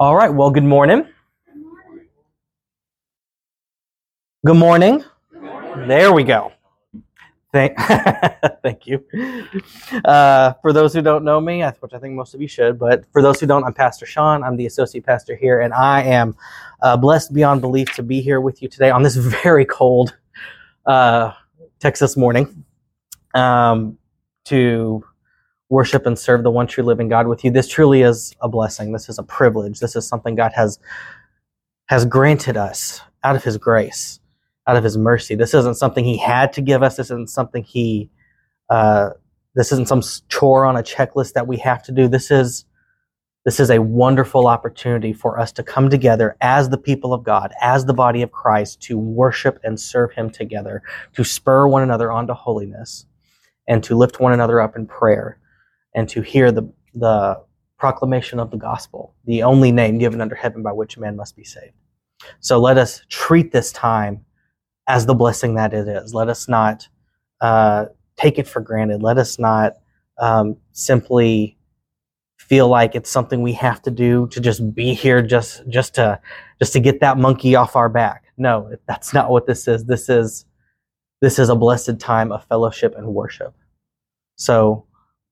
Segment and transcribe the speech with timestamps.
[0.00, 0.32] All right.
[0.32, 1.06] Well, good morning.
[4.46, 5.04] Good morning.
[5.86, 6.52] There we go.
[7.52, 7.76] Thank,
[8.62, 9.04] thank you.
[10.02, 13.04] Uh, for those who don't know me, which I think most of you should, but
[13.12, 14.42] for those who don't, I'm Pastor Sean.
[14.42, 16.34] I'm the associate pastor here, and I am
[16.80, 20.16] uh, blessed beyond belief to be here with you today on this very cold
[20.86, 21.32] uh,
[21.78, 22.64] Texas morning
[23.34, 23.98] um,
[24.46, 25.04] to
[25.70, 27.50] worship and serve the one true living God with you.
[27.50, 28.92] This truly is a blessing.
[28.92, 29.80] This is a privilege.
[29.80, 30.78] This is something God has
[31.86, 34.20] has granted us out of His grace
[34.70, 35.34] out of his mercy.
[35.34, 36.96] This isn't something he had to give us.
[36.96, 38.08] This isn't something he,
[38.68, 39.10] uh,
[39.56, 42.06] this isn't some chore on a checklist that we have to do.
[42.06, 42.64] This is,
[43.44, 47.52] this is a wonderful opportunity for us to come together as the people of God,
[47.60, 50.84] as the body of Christ, to worship and serve him together,
[51.14, 53.06] to spur one another onto holiness,
[53.66, 55.39] and to lift one another up in prayer,
[55.94, 57.42] and to hear the, the
[57.78, 61.44] proclamation of the gospel, the only name given under heaven by which man must be
[61.44, 61.74] saved.
[62.40, 64.24] So let us treat this time
[64.86, 66.14] as the blessing that it is.
[66.14, 66.86] Let us not
[67.40, 69.02] uh, take it for granted.
[69.02, 69.78] Let us not
[70.18, 71.56] um, simply
[72.38, 76.20] feel like it's something we have to do to just be here just just to
[76.58, 78.24] just to get that monkey off our back.
[78.36, 79.84] No, that's not what this is.
[79.84, 80.44] This is
[81.20, 83.54] this is a blessed time of fellowship and worship.
[84.36, 84.86] So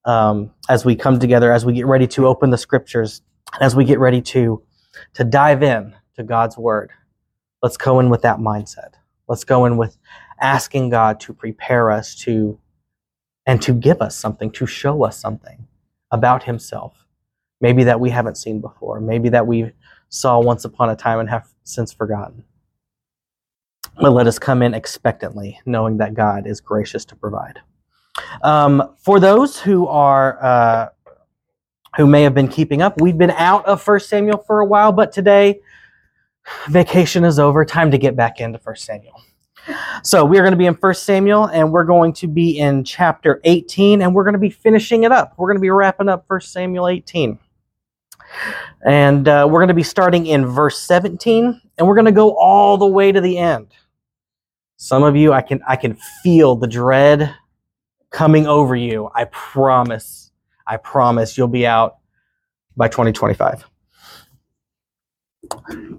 [0.09, 3.21] um, as we come together, as we get ready to open the scriptures,
[3.61, 4.63] as we get ready to
[5.15, 6.91] to dive in to God's word,
[7.63, 8.95] let's go in with that mindset.
[9.29, 9.99] Let's go in with
[10.41, 12.59] asking God to prepare us to
[13.47, 15.69] and to give us something, to show us something
[16.11, 17.05] about Himself.
[17.61, 19.01] Maybe that we haven't seen before.
[19.01, 19.73] Maybe that we
[20.09, 22.45] saw once upon a time and have since forgotten.
[24.01, 27.61] But let us come in expectantly, knowing that God is gracious to provide.
[28.43, 30.89] Um, for those who are uh,
[31.97, 34.93] who may have been keeping up, we've been out of First Samuel for a while,
[34.93, 35.61] but today
[36.69, 37.65] vacation is over.
[37.65, 39.21] Time to get back into First Samuel.
[40.03, 42.85] So we are going to be in First Samuel, and we're going to be in
[42.85, 45.35] chapter 18, and we're going to be finishing it up.
[45.37, 47.39] We're going to be wrapping up First Samuel 18.
[48.87, 52.37] And uh, we're going to be starting in verse 17, and we're going to go
[52.37, 53.69] all the way to the end.
[54.77, 57.35] Some of you, I can I can feel the dread
[58.11, 59.11] coming over you.
[59.15, 60.31] I promise.
[60.67, 61.99] I promise you'll be out
[62.77, 63.65] by 2025.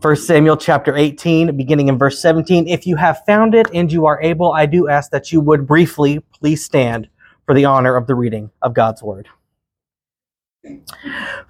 [0.02, 2.68] 1 Samuel chapter 18, beginning in verse 17.
[2.68, 5.66] If you have found it and you are able, I do ask that you would
[5.66, 7.10] briefly please stand
[7.46, 9.28] for the honor of the reading of God's word.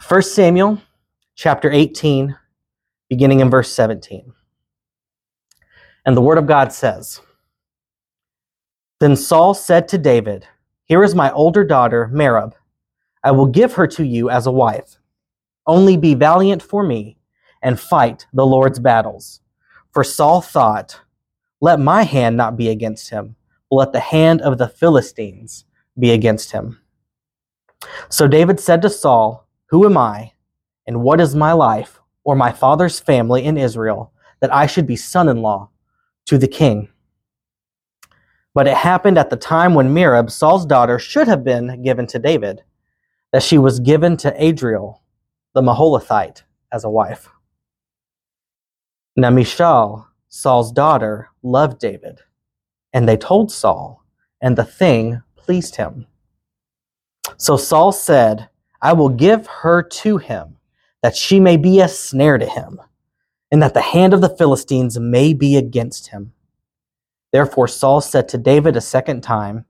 [0.08, 0.82] 1 Samuel
[1.36, 2.38] chapter 18,
[3.10, 4.34] beginning in verse 17.
[6.06, 7.22] And the word of God says
[9.00, 10.46] Then Saul said to David,
[10.84, 12.54] Here is my older daughter, Merab.
[13.24, 14.98] I will give her to you as a wife.
[15.66, 17.18] Only be valiant for me
[17.62, 19.40] and fight the Lord's battles.
[19.92, 21.00] For Saul thought,
[21.62, 23.38] Let my hand not be against him,
[23.70, 25.64] but let the hand of the Philistines
[25.98, 26.80] be against him.
[28.10, 30.34] So David said to Saul, Who am I,
[30.86, 34.12] and what is my life, or my father's family in Israel,
[34.42, 35.70] that I should be son in law
[36.26, 36.90] to the king?
[38.54, 42.20] But it happened at the time when Merab, Saul's daughter, should have been given to
[42.20, 42.64] David,
[43.32, 45.04] that she was given to Adriel,
[45.54, 47.30] the Meholathite, as a wife.
[49.16, 52.20] Now Michal, Saul's daughter, loved David,
[52.94, 54.04] and they told Saul,
[54.42, 56.08] and the thing pleased him.
[57.38, 58.50] So Saul said,
[58.82, 60.58] I will give her to him,
[61.04, 62.80] that she may be a snare to him,
[63.52, 66.34] and that the hand of the Philistines may be against him.
[67.32, 69.66] Therefore Saul said to David a second time,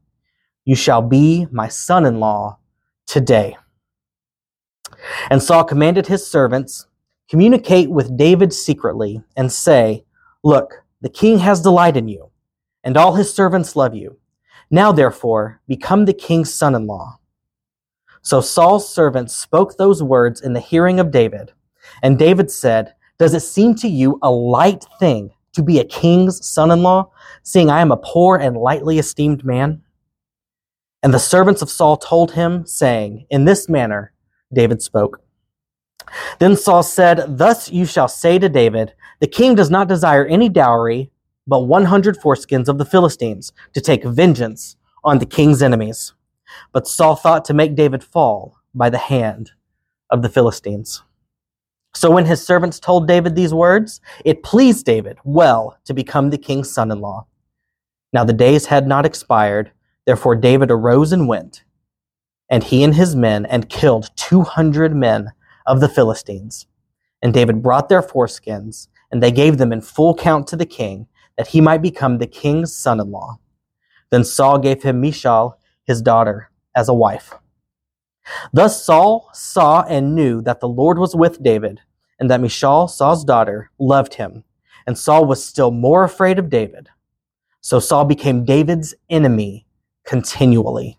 [0.66, 2.58] You shall be my son in law
[3.06, 3.58] today.
[5.30, 6.88] And Saul commanded his servants,
[7.30, 10.04] Communicate with David secretly and say,
[10.44, 12.32] Look, the king has delight in you,
[12.84, 14.18] and all his servants love you.
[14.72, 17.20] Now, therefore, become the king's son in law.
[18.22, 21.52] So Saul's servants spoke those words in the hearing of David.
[22.04, 26.46] And David said, Does it seem to you a light thing to be a king's
[26.46, 27.12] son in law,
[27.44, 29.82] seeing I am a poor and lightly esteemed man?
[31.02, 34.14] And the servants of Saul told him, saying, In this manner
[34.54, 35.22] David spoke.
[36.40, 40.50] Then Saul said, Thus you shall say to David, The king does not desire any
[40.50, 41.12] dowry,
[41.48, 46.14] but 100 foreskins of the Philistines to take vengeance on the king's enemies.
[46.74, 49.52] But Saul thought to make David fall by the hand
[50.10, 51.04] of the Philistines.
[51.94, 56.38] So when his servants told David these words, it pleased David well to become the
[56.38, 57.26] king's son in law.
[58.14, 59.72] Now the days had not expired,
[60.06, 61.64] therefore David arose and went,
[62.50, 65.32] and he and his men, and killed 200 men
[65.68, 66.68] of the Philistines.
[67.22, 71.08] And David brought their foreskins, and they gave them in full count to the king,
[71.38, 73.40] that he might become the king's son in law.
[74.10, 77.34] Then Saul gave him Michal, his daughter, as a wife.
[78.54, 81.82] Thus Saul saw and knew that the Lord was with David,
[82.20, 84.44] and that Michal, Saul's daughter, loved him.
[84.86, 86.90] And Saul was still more afraid of David.
[87.62, 89.66] So Saul became David's enemy
[90.06, 90.98] continually.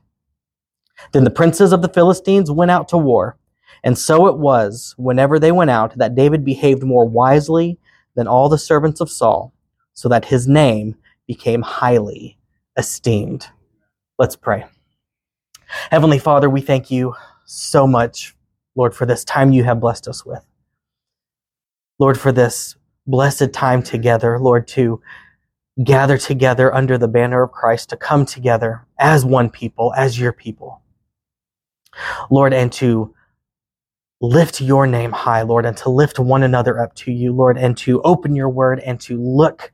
[1.13, 3.37] Then the princes of the Philistines went out to war.
[3.83, 7.79] And so it was, whenever they went out, that David behaved more wisely
[8.15, 9.55] than all the servants of Saul,
[9.95, 12.39] so that his name became highly
[12.77, 13.49] esteemed.
[14.19, 14.67] Let's pray.
[15.91, 17.15] Heavenly Father, we thank you
[17.45, 18.35] so much,
[18.75, 20.45] Lord, for this time you have blessed us with.
[21.99, 22.77] Lord, for this
[23.07, 25.01] blessed time together, Lord, to
[25.85, 30.33] gather together under the banner of Christ, to come together as one people, as your
[30.33, 30.83] people.
[32.31, 33.15] Lord, and to
[34.21, 37.77] lift your name high, Lord, and to lift one another up to you, Lord, and
[37.79, 39.73] to open your word and to look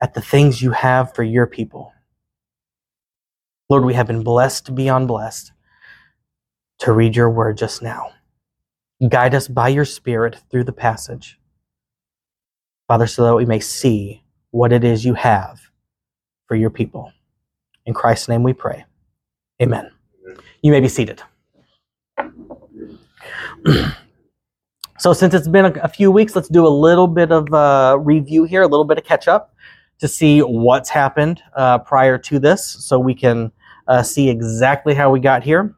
[0.00, 1.92] at the things you have for your people.
[3.70, 5.52] Lord, we have been blessed beyond blessed
[6.78, 8.12] to read your word just now.
[9.10, 11.38] Guide us by your Spirit through the passage,
[12.86, 15.60] Father, so that we may see what it is you have
[16.46, 17.12] for your people.
[17.84, 18.86] In Christ's name we pray.
[19.60, 19.90] Amen.
[20.62, 21.22] You may be seated.
[24.98, 27.98] so, since it's been a, a, few weeks, let's do a little bit of uh,
[28.00, 29.54] review here, a little bit of catch up
[30.00, 33.52] to see what's happened uh, prior to this so we can
[33.88, 35.74] uh, see exactly how we got here.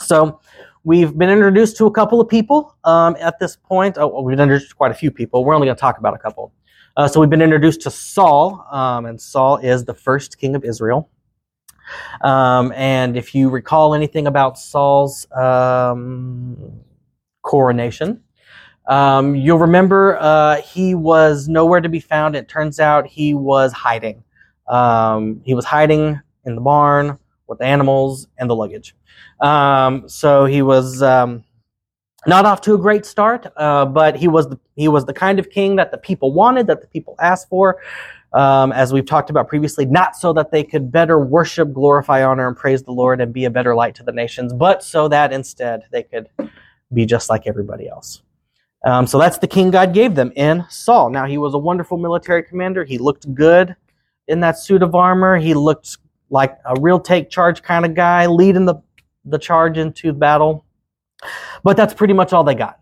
[0.00, 0.40] So,
[0.82, 3.96] we've been introduced to a couple of people um, at this point.
[3.98, 5.44] Oh, we've introduced quite a few people.
[5.44, 6.52] We're only going to talk about a couple.
[6.96, 10.64] Uh, so, we've been introduced to Saul, um, and Saul is the first king of
[10.64, 11.10] Israel.
[12.22, 16.80] Um, and if you recall anything about Saul's um,
[17.42, 18.22] coronation,
[18.86, 22.36] um, you'll remember uh, he was nowhere to be found.
[22.36, 24.24] It turns out he was hiding.
[24.66, 27.18] Um, he was hiding in the barn
[27.54, 28.94] with the animals and the luggage.
[29.40, 31.44] Um, so he was um,
[32.26, 35.38] not off to a great start, uh, but he was the, he was the kind
[35.38, 37.80] of king that the people wanted, that the people asked for
[38.34, 42.48] um, as we've talked about previously, not so that they could better worship, glorify, honor,
[42.48, 45.32] and praise the Lord and be a better light to the nations, but so that
[45.32, 46.28] instead they could
[46.92, 48.22] be just like everybody else.
[48.84, 51.10] Um, so that's the king God gave them in Saul.
[51.10, 52.84] Now, he was a wonderful military commander.
[52.84, 53.76] He looked good
[54.26, 55.38] in that suit of armor.
[55.38, 55.96] He looked
[56.34, 58.74] like a real take charge kind of guy, leading the,
[59.24, 60.66] the charge into battle.
[61.62, 62.80] But that's pretty much all they got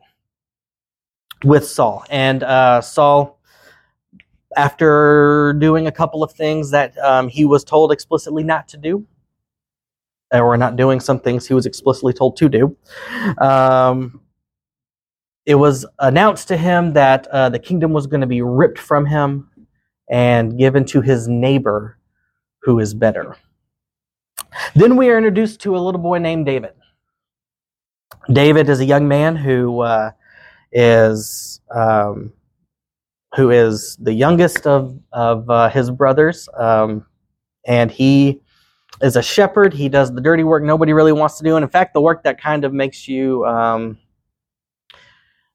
[1.44, 2.02] with Saul.
[2.08, 3.38] And uh, Saul
[4.56, 9.06] after doing a couple of things that um, he was told explicitly not to do,
[10.32, 12.76] or not doing some things he was explicitly told to do,
[13.38, 14.20] um,
[15.44, 19.04] it was announced to him that uh, the kingdom was going to be ripped from
[19.04, 19.50] him
[20.10, 21.98] and given to his neighbor
[22.62, 23.36] who is better.
[24.74, 26.72] Then we are introduced to a little boy named David.
[28.32, 30.12] David is a young man who uh,
[30.72, 32.32] is um,
[33.34, 36.48] who is the youngest of, of uh, his brothers.
[36.56, 37.06] Um,
[37.66, 38.40] and he
[39.00, 39.72] is a shepherd.
[39.72, 41.56] He does the dirty work nobody really wants to do.
[41.56, 43.98] And in fact, the work that kind of makes you um,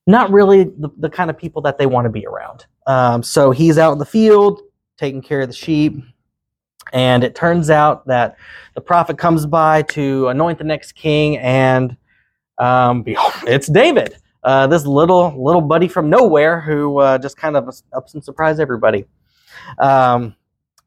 [0.08, 2.66] not really the, the, kind of people that they want to be around.
[2.88, 4.62] Um, so he's out in the field
[4.98, 6.02] taking care of the sheep.
[6.94, 8.38] And it turns out that
[8.76, 11.98] the prophet comes by to anoint the next king, and
[12.58, 14.16] um, it's David
[14.48, 18.62] uh, this little little buddy from nowhere who uh, just kind of ups and surprise
[18.62, 19.06] everybody.
[19.78, 20.36] Um,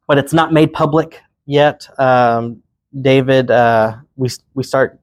[0.08, 1.86] but it's not made public yet.
[2.00, 2.62] Um,
[3.02, 4.98] David, uh, we we start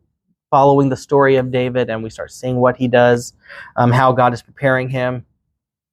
[0.49, 3.33] following the story of David, and we start seeing what he does,
[3.75, 5.23] um, how God is preparing him.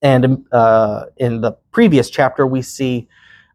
[0.00, 3.08] And uh, in the previous chapter, we see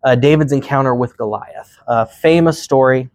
[0.03, 3.09] uh, David's encounter with Goliath, a famous story.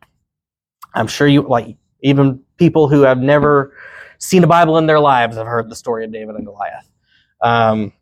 [0.95, 3.75] I'm sure you like even people who have never
[4.19, 6.89] seen a Bible in their lives have heard the story of David and Goliath.
[7.41, 7.93] Um,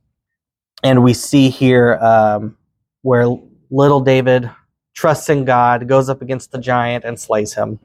[0.82, 2.56] and we see here um,
[3.02, 3.26] where
[3.70, 4.50] little David
[4.94, 7.80] trusts in God, goes up against the giant, and slays him.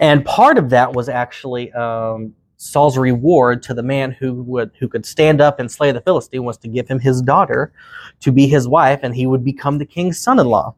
[0.00, 4.88] And part of that was actually um, Saul's reward to the man who would who
[4.88, 7.72] could stand up and slay the Philistine was to give him his daughter
[8.20, 10.72] to be his wife, and he would become the king's son-in-law.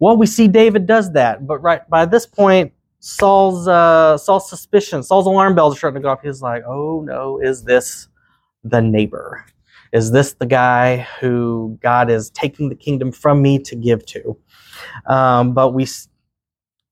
[0.00, 5.04] Well, we see David does that, but right by this point, Saul's uh, Saul's suspicion,
[5.04, 6.22] Saul's alarm bells are starting to go off.
[6.22, 8.08] He's like, "Oh no, is this
[8.64, 9.46] the neighbor?
[9.92, 14.36] Is this the guy who God is taking the kingdom from me to give to?"
[15.06, 15.86] Um, but we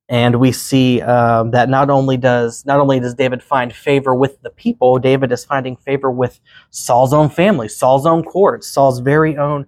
[0.08, 4.40] and we see um, that not only does not only does David find favor with
[4.42, 9.36] the people, David is finding favor with Saul's own family, Saul's own court, Saul's very
[9.36, 9.66] own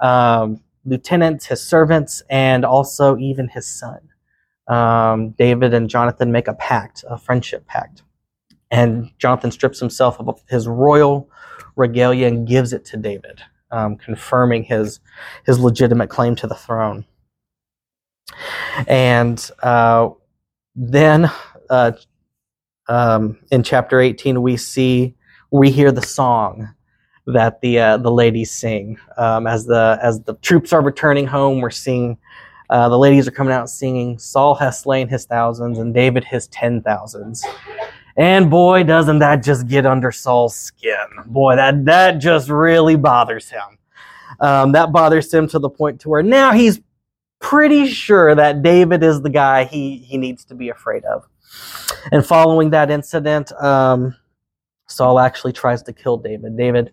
[0.00, 4.00] um, lieutenants, his servants, and also even his son.
[4.68, 8.02] Um, David and Jonathan make a pact, a friendship pact,
[8.70, 11.30] and Jonathan strips himself of his royal
[11.76, 13.40] regalia and gives it to David,
[13.70, 15.00] um, confirming his
[15.46, 17.06] his legitimate claim to the throne.
[18.86, 20.10] And uh,
[20.74, 21.30] then
[21.70, 21.92] uh,
[22.88, 25.14] um, in chapter 18, we see,
[25.50, 26.68] we hear the song
[27.28, 31.60] that the uh, the ladies sing um, as the as the troops are returning home.
[31.60, 32.16] We're seeing
[32.70, 34.18] uh, the ladies are coming out singing.
[34.18, 37.44] Saul has slain his thousands and David his ten thousands.
[38.16, 40.96] And boy, doesn't that just get under Saul's skin?
[41.26, 43.78] Boy, that that just really bothers him.
[44.40, 46.80] Um, that bothers him to the point to where now he's
[47.40, 51.26] pretty sure that David is the guy he, he needs to be afraid of.
[52.12, 54.14] And following that incident, um,
[54.86, 56.56] Saul actually tries to kill David.
[56.56, 56.92] David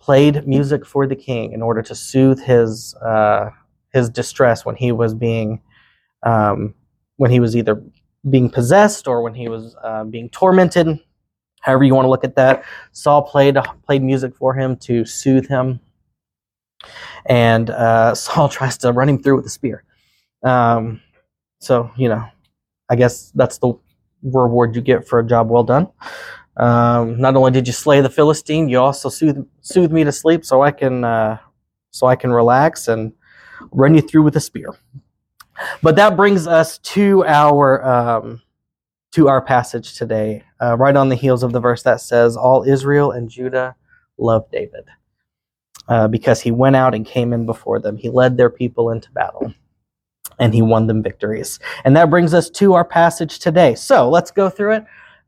[0.00, 3.50] played music for the king in order to soothe his uh,
[3.92, 5.60] his distress when he was being
[6.22, 6.74] um,
[7.16, 7.82] when he was either
[8.30, 10.98] being possessed or when he was uh, being tormented.
[11.60, 15.48] However you want to look at that, Saul played played music for him to soothe
[15.48, 15.80] him
[17.28, 19.84] and uh, Saul tries to run him through with a spear.
[20.42, 21.00] Um,
[21.60, 22.24] so you know,
[22.88, 23.74] I guess that's the
[24.22, 25.88] reward you get for a job well done.
[26.56, 30.44] Um, not only did you slay the Philistine, you also soothe, soothe me to sleep,
[30.44, 31.38] so I can uh,
[31.90, 33.12] so I can relax and
[33.70, 34.74] run you through with a spear.
[35.82, 38.42] But that brings us to our um,
[39.12, 42.64] to our passage today, uh, right on the heels of the verse that says, "All
[42.64, 43.76] Israel and Judah
[44.18, 44.84] love David."
[45.88, 47.96] Uh, because he went out and came in before them.
[47.96, 49.52] He led their people into battle
[50.38, 51.58] and he won them victories.
[51.84, 53.74] And that brings us to our passage today.
[53.74, 54.84] So let's go through it.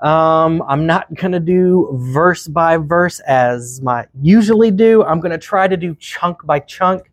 [0.06, 5.04] Um, I'm not going to do verse by verse as I usually do.
[5.04, 7.10] I'm going to try to do chunk by chunk.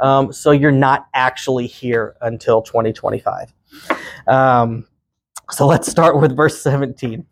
[0.00, 3.52] Um, so you're not actually here until 2025.
[4.26, 4.86] Um,
[5.50, 7.24] so let's start with verse 17.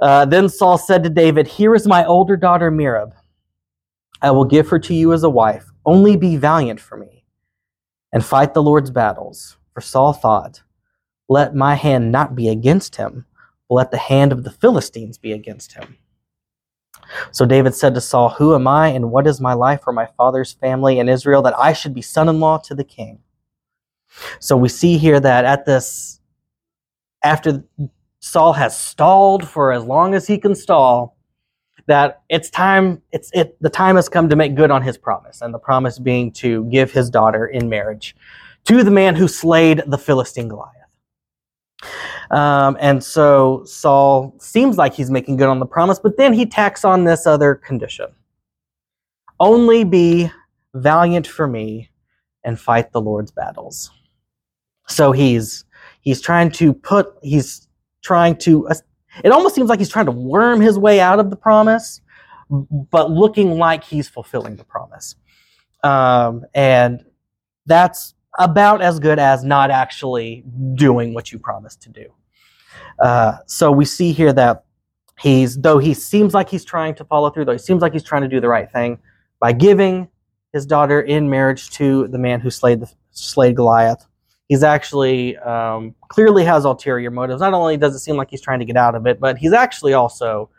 [0.00, 3.12] Uh, then Saul said to David, Here is my older daughter Merab
[4.22, 5.66] I will give her to you as a wife.
[5.84, 7.24] Only be valiant for me
[8.12, 9.56] and fight the Lord's battles.
[9.72, 10.62] For Saul thought,
[11.28, 13.24] Let my hand not be against him,
[13.68, 15.96] but let the hand of the Philistines be against him.
[17.32, 20.06] So David said to Saul, Who am I, and what is my life for my
[20.16, 23.20] father's family in Israel, that I should be son in law to the king?
[24.40, 26.20] So we see here that at this,
[27.22, 27.64] after
[28.20, 31.16] Saul has stalled for as long as he can stall,
[31.90, 35.42] that it's time it's it the time has come to make good on his promise
[35.42, 38.14] and the promise being to give his daughter in marriage
[38.64, 40.76] to the man who slayed the philistine goliath.
[42.30, 46.46] Um, and so saul seems like he's making good on the promise but then he
[46.46, 48.06] tacks on this other condition.
[49.40, 50.30] Only be
[50.74, 51.90] valiant for me
[52.44, 53.90] and fight the lord's battles.
[54.86, 55.64] So he's
[56.02, 57.66] he's trying to put he's
[58.04, 58.68] trying to
[59.24, 62.00] it almost seems like he's trying to worm his way out of the promise,
[62.50, 65.16] but looking like he's fulfilling the promise.
[65.82, 67.04] Um, and
[67.66, 72.06] that's about as good as not actually doing what you promised to do.
[72.98, 74.64] Uh, so we see here that
[75.18, 78.04] he's, though he seems like he's trying to follow through, though he seems like he's
[78.04, 78.98] trying to do the right thing
[79.40, 80.08] by giving
[80.52, 84.06] his daughter in marriage to the man who slayed the slayed Goliath
[84.50, 87.40] he's actually um, clearly has ulterior motives.
[87.40, 89.52] Not only does it seem like he's trying to get out of it, but he's
[89.52, 90.50] actually also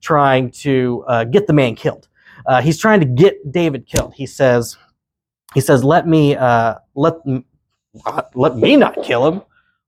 [0.00, 2.06] trying to uh, get the man killed.
[2.46, 4.14] Uh, he's trying to get David killed.
[4.14, 4.78] He says,
[5.52, 7.14] he says, let me uh, let
[8.34, 9.42] let me not kill him.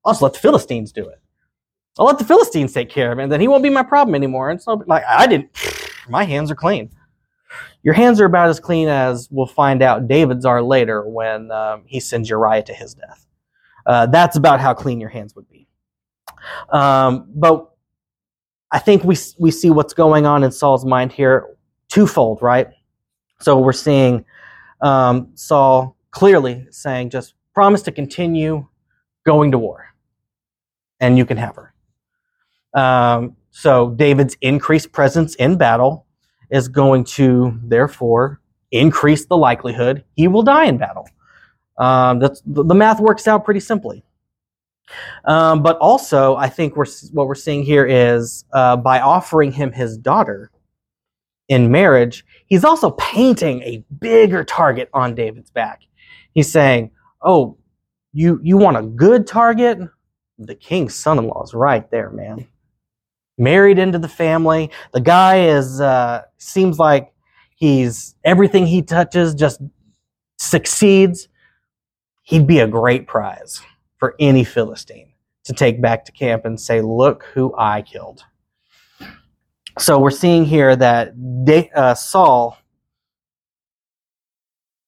[0.05, 1.21] Just let the Philistines do it.
[1.97, 4.13] I'll let the Philistines take care of him, and then he won't be my problem
[4.13, 4.49] anymore.
[4.49, 5.49] And so, like, I didn't.
[6.09, 6.89] My hands are clean.
[7.81, 11.83] Your hands are about as clean as we'll find out David's are later when um,
[11.85, 13.25] he sends Uriah to his death.
[13.85, 15.67] Uh, that's about how clean your hands would be.
[16.71, 17.69] Um, but
[18.71, 21.45] I think we we see what's going on in Saul's mind here
[21.89, 22.67] twofold, right?
[23.39, 24.25] So we're seeing
[24.81, 28.67] um, Saul clearly saying, "Just promise to continue
[29.25, 29.85] going to war,
[30.99, 31.73] and you can have her."
[32.73, 36.07] Um, so David's increased presence in battle
[36.49, 41.07] is going to therefore increase the likelihood he will die in battle.
[41.77, 44.03] Um, that's, the math works out pretty simply.
[45.25, 49.71] Um, but also, I think we're, what we're seeing here is uh, by offering him
[49.71, 50.51] his daughter
[51.47, 55.81] in marriage, he's also painting a bigger target on David's back.
[56.33, 57.57] He's saying, "Oh,
[58.13, 59.79] you you want a good target?
[60.37, 62.47] the king's son-in-law is right there, man.
[63.37, 64.69] Married into the family.
[64.93, 67.13] The guy is uh, seems like
[67.55, 69.61] he's everything he touches just
[70.37, 71.27] succeeds.
[72.33, 73.61] He'd be a great prize
[73.97, 75.13] for any Philistine
[75.43, 78.23] to take back to camp and say, "Look who I killed."
[79.77, 81.13] So we're seeing here that
[81.75, 82.57] uh, Saul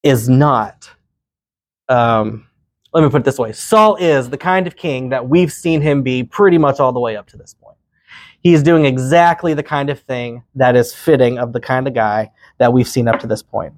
[0.01, 0.89] is not.
[1.87, 2.47] Um,
[2.93, 5.81] let me put it this way Saul is the kind of king that we've seen
[5.81, 7.77] him be pretty much all the way up to this point.
[8.39, 11.93] He is doing exactly the kind of thing that is fitting of the kind of
[11.93, 13.75] guy that we've seen up to this point.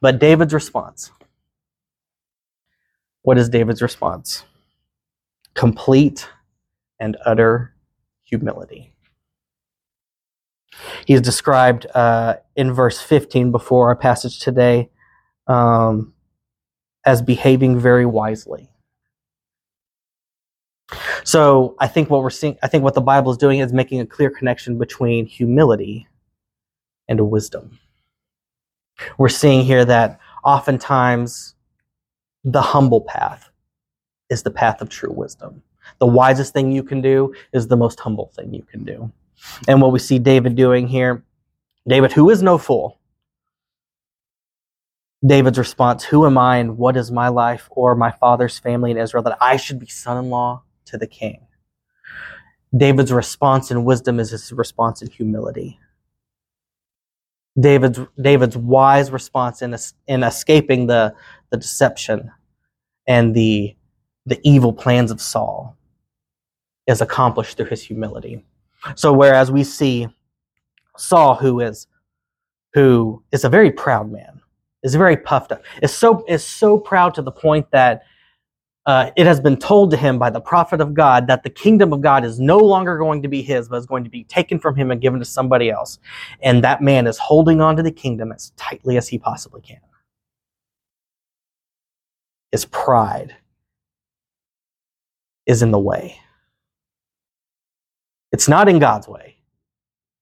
[0.00, 1.10] But David's response
[3.22, 4.44] what is David's response?
[5.54, 6.28] Complete
[7.00, 7.74] and utter
[8.24, 8.92] humility.
[11.06, 14.90] He's described uh, in verse 15 before our passage today
[15.46, 16.14] um,
[17.04, 18.68] as behaving very wisely.
[21.24, 24.00] So I think what we're seeing, I think what the Bible is doing is making
[24.00, 26.08] a clear connection between humility
[27.08, 27.78] and wisdom.
[29.18, 31.54] We're seeing here that oftentimes
[32.44, 33.50] the humble path
[34.30, 35.62] is the path of true wisdom.
[35.98, 39.12] The wisest thing you can do is the most humble thing you can do.
[39.68, 41.24] And what we see David doing here,
[41.86, 42.98] David, who is no fool,
[45.24, 48.96] David's response, Who am I and what is my life or my father's family in
[48.98, 51.46] Israel that I should be son in law to the king?
[52.76, 55.78] David's response in wisdom is his response in humility.
[57.58, 61.14] David's, David's wise response in, in escaping the,
[61.50, 62.30] the deception
[63.06, 63.76] and the,
[64.26, 65.76] the evil plans of Saul
[66.86, 68.44] is accomplished through his humility.
[68.94, 70.08] So whereas we see
[70.96, 71.86] Saul, who is
[72.74, 74.40] who is a very proud man,
[74.82, 78.02] is very puffed up, is so is so proud to the point that
[78.86, 81.92] uh, it has been told to him by the prophet of God that the kingdom
[81.92, 84.58] of God is no longer going to be his, but is going to be taken
[84.58, 86.00] from him and given to somebody else.
[86.40, 89.80] And that man is holding on to the kingdom as tightly as he possibly can.
[92.50, 93.36] His pride
[95.46, 96.18] is in the way.
[98.32, 99.36] It's not in God's way,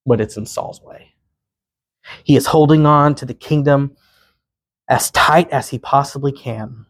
[0.05, 1.15] but it's in Saul's way.
[2.25, 3.97] He is holding on to the kingdom
[4.89, 6.87] as tight as he possibly can.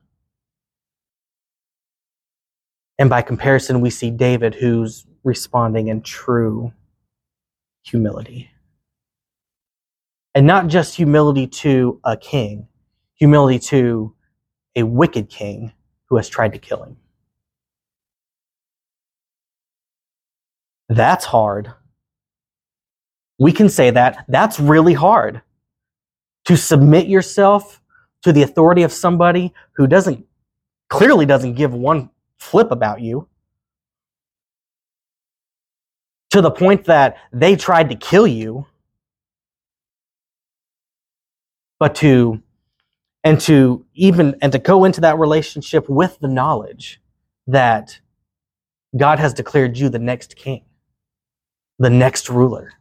[3.00, 6.70] And by comparison, we see David who's responding in true
[7.82, 8.50] humility.
[10.34, 12.68] And not just humility to a king,
[13.14, 14.14] humility to
[14.76, 15.72] a wicked king
[16.10, 16.98] who has tried to kill him.
[20.90, 21.72] That's hard.
[23.38, 24.26] We can say that.
[24.28, 25.40] That's really hard.
[26.44, 27.80] To submit yourself
[28.24, 30.26] to the authority of somebody who doesn't,
[30.90, 32.10] clearly doesn't give one
[32.40, 33.28] flip about you.
[36.30, 38.66] To the point that they tried to kill you.
[41.78, 42.42] But to,
[43.24, 47.00] and to even, and to go into that relationship with the knowledge
[47.46, 48.00] that
[48.96, 50.64] God has declared you the next king
[51.80, 52.74] the next ruler.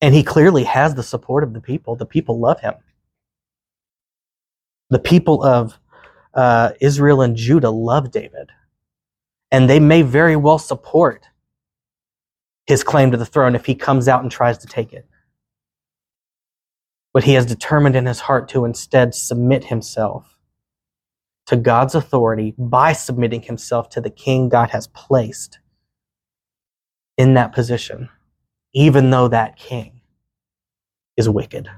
[0.00, 1.96] And he clearly has the support of the people.
[1.96, 2.74] The people love him.
[4.88, 5.78] The people of
[6.34, 8.50] uh, Israel and Judah love David.
[9.50, 11.26] And they may very well support
[12.66, 15.06] his claim to the throne if he comes out and tries to take it.
[17.12, 20.38] But he has determined in his heart to instead submit himself
[21.46, 25.58] to God's authority by submitting himself to the king God has placed
[27.16, 28.08] in that position,
[28.72, 30.00] even though that king
[31.16, 31.68] is wicked.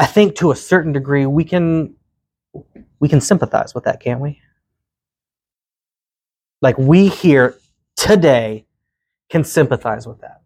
[0.00, 1.94] I think to a certain degree we can
[3.00, 4.40] we can sympathize with that, can't we?
[6.62, 7.58] Like we here
[7.96, 8.64] today
[9.28, 10.40] can sympathize with that.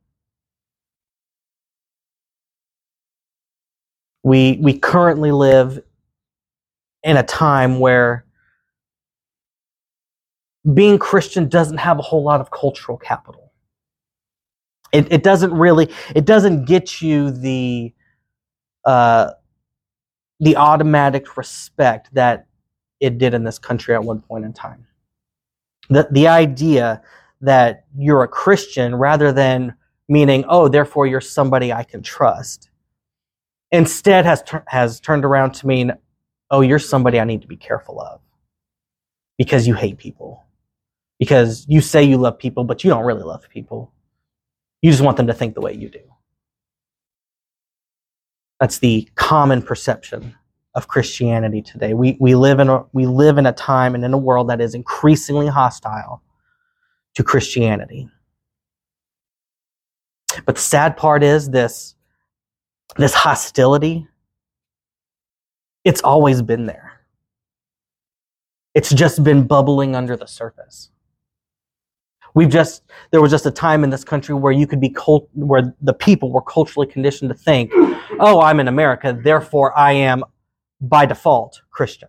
[4.25, 5.81] We we currently live
[7.05, 8.25] in a time where
[10.73, 13.53] being Christian doesn't have a whole lot of cultural capital.
[14.93, 17.93] It, it doesn't really, it doesn't get you the,
[18.85, 19.33] uh,
[20.40, 22.47] the automatic respect that
[23.01, 24.87] it did in this country at one point in time.
[25.90, 27.03] The, the idea
[27.40, 29.75] that you're a Christian rather than
[30.09, 32.70] meaning, oh, therefore you're somebody I can trust,
[33.70, 35.92] instead has, has turned around to mean,
[36.51, 38.20] oh, you're somebody I need to be careful of
[39.37, 40.44] because you hate people
[41.18, 43.92] because you say you love people, but you don't really love people.
[44.83, 46.01] You just want them to think the way you do.
[48.64, 50.35] That's the common perception
[50.74, 51.92] of Christianity today.
[51.92, 54.59] We, we, live in a, we live in a time and in a world that
[54.59, 56.22] is increasingly hostile
[57.14, 58.09] to Christianity.
[60.46, 61.94] But the sad part is this,
[62.96, 64.09] this hostility,
[65.85, 67.03] it's always been there.
[68.72, 70.88] It's just been bubbling under the surface.
[72.35, 75.29] We've just, there was just a time in this country where you could be, cult,
[75.35, 77.70] where the people were culturally conditioned to think,
[78.18, 80.25] oh, I'm in America, therefore I am
[80.81, 82.09] by default Christian.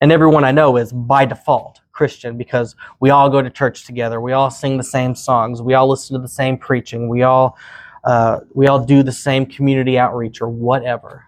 [0.00, 4.20] And everyone I know is by default Christian because we all go to church together,
[4.20, 7.56] we all sing the same songs, we all listen to the same preaching, we all
[8.02, 11.24] uh, we all do the same community outreach or whatever.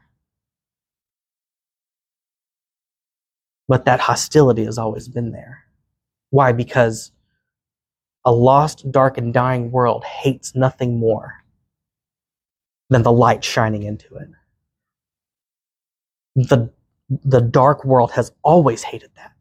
[3.67, 5.66] But that hostility has always been there.
[6.31, 6.53] Why?
[6.53, 7.13] Because
[8.25, 11.45] a lost, dark, and dying world hates nothing more
[12.91, 14.29] than the light shining into it.
[16.35, 16.71] The,
[17.25, 19.33] the dark world has always hated that.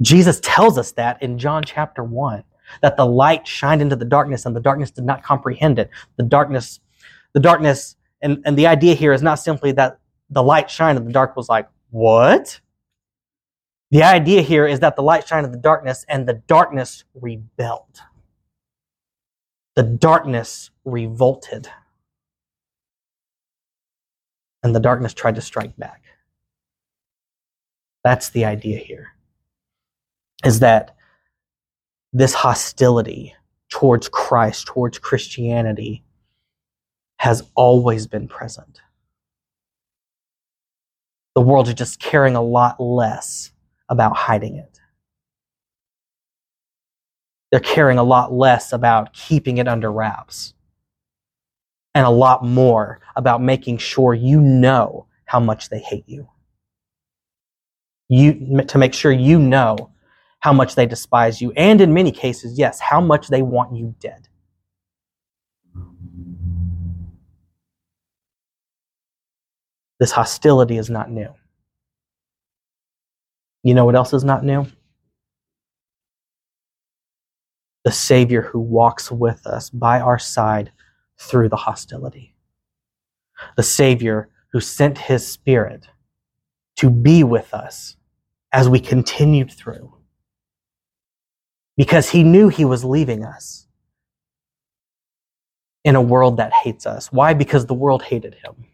[0.00, 2.44] Jesus tells us that in John chapter 1
[2.80, 5.90] that the light shined into the darkness and the darkness did not comprehend it.
[6.16, 6.80] The darkness,
[7.32, 9.98] the darkness, and, and the idea here is not simply that
[10.30, 12.60] the light shined and the dark was like, what?
[13.92, 18.00] The idea here is that the light shined in the darkness and the darkness rebelled.
[19.76, 21.68] The darkness revolted.
[24.62, 26.04] And the darkness tried to strike back.
[28.02, 29.08] That's the idea here.
[30.42, 30.96] Is that
[32.14, 33.34] this hostility
[33.68, 36.02] towards Christ, towards Christianity,
[37.18, 38.80] has always been present.
[41.34, 43.51] The world is just caring a lot less
[43.92, 44.80] about hiding it.
[47.50, 50.54] They're caring a lot less about keeping it under wraps
[51.94, 56.26] and a lot more about making sure you know how much they hate you.
[58.08, 59.90] You to make sure you know
[60.40, 63.94] how much they despise you and in many cases, yes, how much they want you
[64.00, 64.28] dead.
[70.00, 71.34] This hostility is not new.
[73.62, 74.66] You know what else is not new?
[77.84, 80.72] The Savior who walks with us by our side
[81.18, 82.34] through the hostility.
[83.56, 85.86] The Savior who sent his Spirit
[86.76, 87.96] to be with us
[88.52, 89.92] as we continued through.
[91.76, 93.66] Because he knew he was leaving us
[95.84, 97.10] in a world that hates us.
[97.10, 97.34] Why?
[97.34, 98.66] Because the world hated him.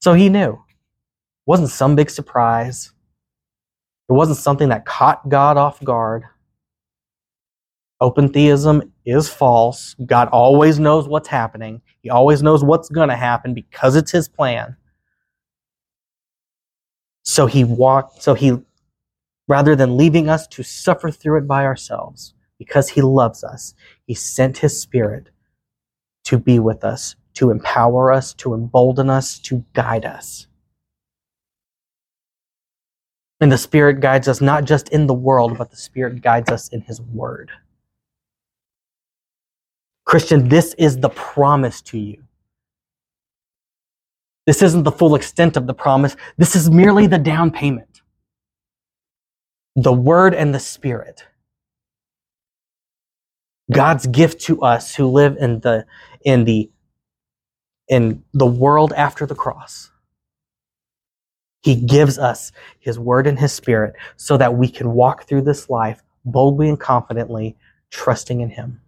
[0.00, 0.62] So he knew
[1.50, 2.92] wasn't some big surprise.
[4.08, 6.22] It wasn't something that caught God off guard.
[8.00, 9.96] Open theism is false.
[10.06, 11.82] God always knows what's happening.
[12.02, 14.76] He always knows what's going to happen because it's his plan.
[17.24, 18.56] So he walked, so he,
[19.48, 23.74] rather than leaving us to suffer through it by ourselves, because he loves us,
[24.06, 25.30] he sent his spirit
[26.26, 30.46] to be with us, to empower us, to embolden us, to guide us.
[33.40, 36.68] And the Spirit guides us not just in the world, but the Spirit guides us
[36.68, 37.50] in His Word.
[40.04, 42.24] Christian, this is the promise to you.
[44.46, 46.16] This isn't the full extent of the promise.
[46.36, 48.02] This is merely the down payment.
[49.76, 51.24] The Word and the Spirit.
[53.70, 55.86] God's gift to us who live in the,
[56.24, 56.70] in the,
[57.88, 59.92] in the world after the cross.
[61.62, 65.68] He gives us His Word and His Spirit so that we can walk through this
[65.68, 67.56] life boldly and confidently,
[67.90, 68.80] trusting in Him.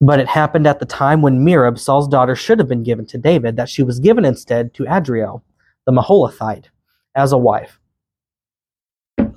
[0.00, 3.18] But it happened at the time when Merab, Saul's daughter, should have been given to
[3.18, 5.42] David, that she was given instead to Adriel,
[5.86, 6.66] the Meholathite,
[7.14, 7.80] as a wife.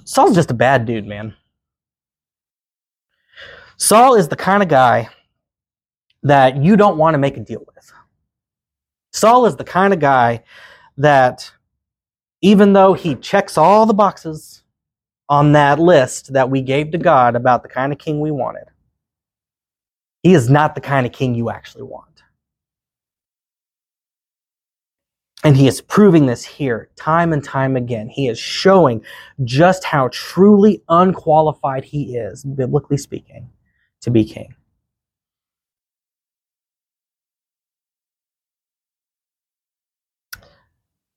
[0.04, 1.34] Saul's just a bad dude, man.
[3.78, 5.08] Saul is the kind of guy
[6.24, 7.94] that you don't want to make a deal with.
[9.20, 10.44] Saul is the kind of guy
[10.98, 11.52] that,
[12.42, 14.64] even though he checks all the boxes
[15.28, 18.66] on that list that we gave to God about the kind of king we wanted,
[20.24, 22.06] he is not the kind of king you actually want.
[25.44, 28.08] And he is proving this here time and time again.
[28.08, 29.04] He is showing
[29.44, 33.50] just how truly unqualified he is, biblically speaking,
[34.02, 34.56] to be king.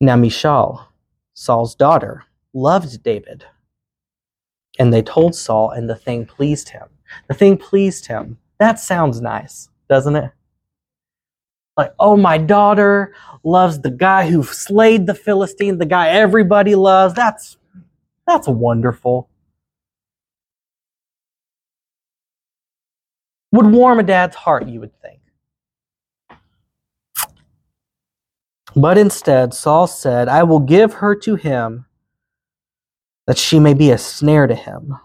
[0.02, 0.88] Now Michal,
[1.32, 3.44] Saul's daughter, loved David.
[4.80, 6.88] And they told Saul, and the thing pleased him.
[7.28, 8.36] The thing pleased him.
[8.58, 10.32] That sounds nice, doesn't it?
[11.76, 17.14] Like, oh, my daughter loves the guy who slayed the Philistine, the guy everybody loves.
[17.14, 17.56] That's
[18.26, 19.28] that's wonderful.
[23.52, 25.21] Would warm a dad's heart, you would think.
[28.74, 31.86] But instead, Saul said, I will give her to him
[33.26, 34.96] that she may be a snare to him,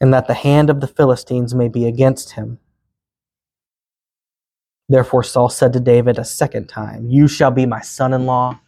[0.00, 2.58] and that the hand of the Philistines may be against him.
[4.88, 8.60] Therefore, Saul said to David a second time, You shall be my son in law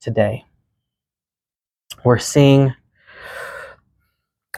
[0.00, 0.44] today.
[2.04, 2.74] We're seeing,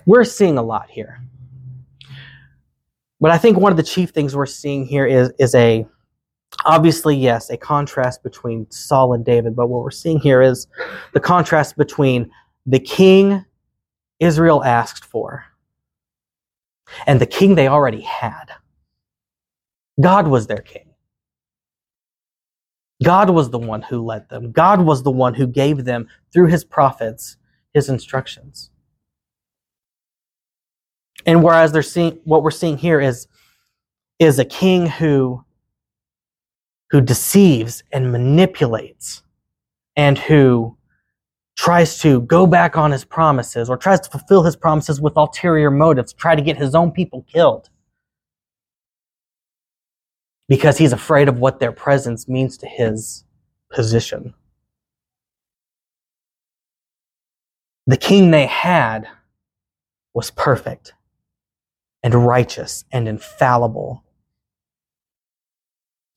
[0.05, 1.21] we're seeing a lot here.
[3.19, 5.87] But I think one of the chief things we're seeing here is, is a,
[6.65, 9.57] obviously, yes, a contrast between Saul and David.
[9.57, 10.67] But what we're seeing here is
[11.13, 12.31] the contrast between
[12.67, 13.45] the king
[14.21, 15.45] Israel asked for
[17.07, 18.47] and the king they already had.
[20.01, 20.87] God was their king.
[23.03, 24.53] God was the one who led them.
[24.53, 27.37] God was the one who gave them, through his prophets,
[27.73, 28.71] his instructions.
[31.25, 33.27] And whereas they're seeing what we're seeing here is,
[34.19, 35.45] is a king who,
[36.91, 39.23] who deceives and manipulates
[39.97, 40.77] and who
[41.57, 45.71] tries to go back on his promises or tries to fulfill his promises with ulterior
[45.71, 47.69] motives, try to get his own people killed
[50.49, 53.25] because he's afraid of what their presence means to his
[53.71, 54.35] position.
[57.87, 59.07] The king they had
[60.13, 60.93] was perfect
[62.03, 64.03] and righteous and infallible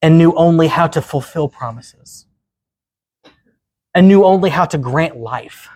[0.03, 2.27] and knew only how to fulfill promises
[3.95, 5.69] and knew only how to grant life.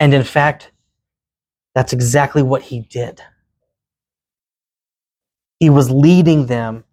[0.00, 0.72] And in fact,
[1.74, 3.20] that's exactly what he did.
[5.60, 6.84] He was leading them.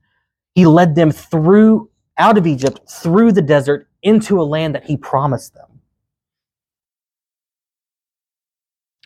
[0.53, 4.97] He led them through, out of Egypt, through the desert, into a land that he
[4.97, 5.81] promised them.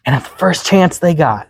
[0.05, 1.49] And at the first chance they got,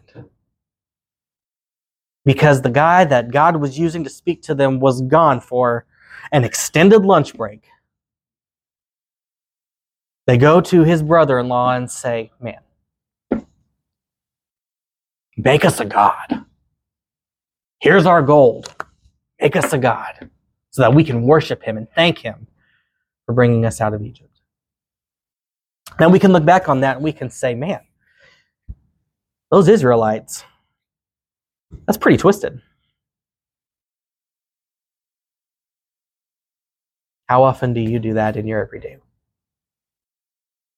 [2.25, 5.85] because the guy that God was using to speak to them was gone for
[6.31, 7.63] an extended lunch break,
[10.27, 12.59] they go to his brother in law and say, Man,
[15.37, 16.45] make us a God.
[17.79, 18.75] Here's our gold.
[19.41, 20.29] Make us a God
[20.71, 22.47] so that we can worship him and thank him
[23.25, 24.29] for bringing us out of Egypt.
[25.99, 27.81] Now we can look back on that and we can say, man,
[29.49, 30.43] those Israelites,
[31.85, 32.61] that's pretty twisted.
[37.27, 38.97] How often do you do that in your everyday?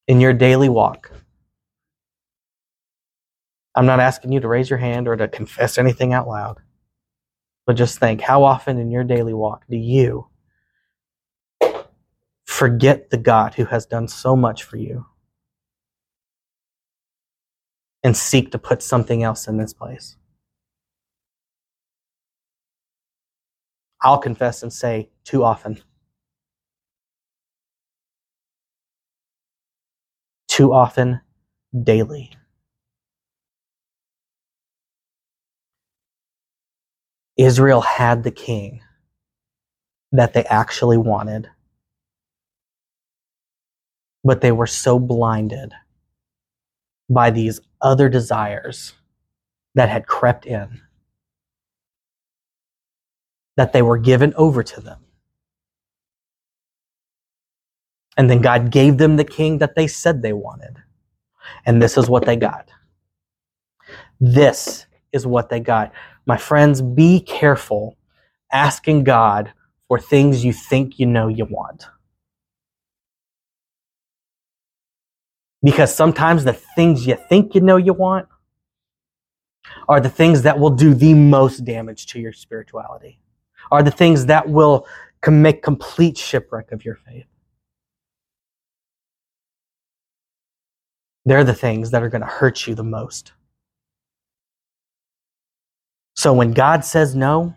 [0.08, 1.12] In your daily walk?
[3.74, 6.60] I'm not asking you to raise your hand or to confess anything out loud.
[7.66, 10.28] But just think how often in your daily walk do you
[12.46, 15.06] forget the God who has done so much for you
[18.04, 20.18] and seek to put something else in this place?
[24.02, 25.80] I'll confess and say too often.
[30.48, 31.22] Too often,
[31.84, 32.32] daily.
[37.38, 38.82] Israel had the king
[40.12, 41.50] that they actually wanted.
[44.24, 45.74] But they were so blinded
[47.10, 48.94] by these other desires
[49.76, 50.82] that had crept in
[53.58, 55.00] that they were given over to them.
[58.18, 60.78] And then God gave them the king that they said they wanted.
[61.66, 62.70] And this is what they got.
[64.20, 65.92] This is what they got.
[66.26, 67.98] My friends, be careful
[68.52, 69.54] asking God
[69.88, 71.88] for things you think you know you want.
[75.64, 78.28] Because sometimes the things you think you know you want
[79.88, 83.20] are the things that will do the most damage to your spirituality,
[83.70, 84.88] are the things that will
[85.28, 87.26] make complete shipwreck of your faith.
[91.26, 93.34] They're the things that are going to hurt you the most.
[96.16, 97.56] So when God says no,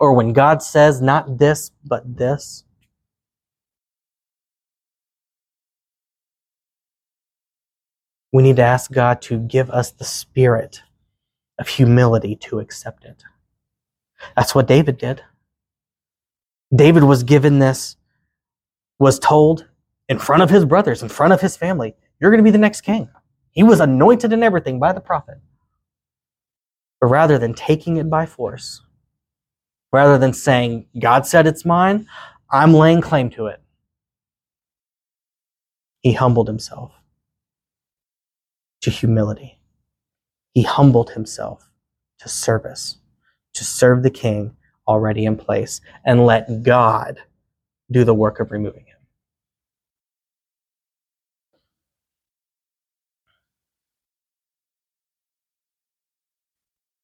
[0.00, 2.64] or when God says not this, but this,
[8.32, 10.82] we need to ask God to give us the spirit
[11.58, 13.22] of humility to accept it.
[14.36, 15.22] That's what David did.
[16.74, 17.96] David was given this,
[18.98, 19.68] was told
[20.08, 22.58] in front of his brothers, in front of his family, you're going to be the
[22.58, 23.08] next king.
[23.50, 25.38] He was anointed and everything by the prophet.
[27.00, 28.82] But rather than taking it by force,
[29.92, 32.06] rather than saying, God said it's mine,
[32.50, 33.60] I'm laying claim to it,
[36.00, 36.92] he humbled himself
[38.82, 39.58] to humility.
[40.54, 41.68] He humbled himself
[42.20, 42.98] to service,
[43.54, 44.56] to serve the king
[44.88, 47.18] already in place, and let God
[47.90, 48.96] do the work of removing him.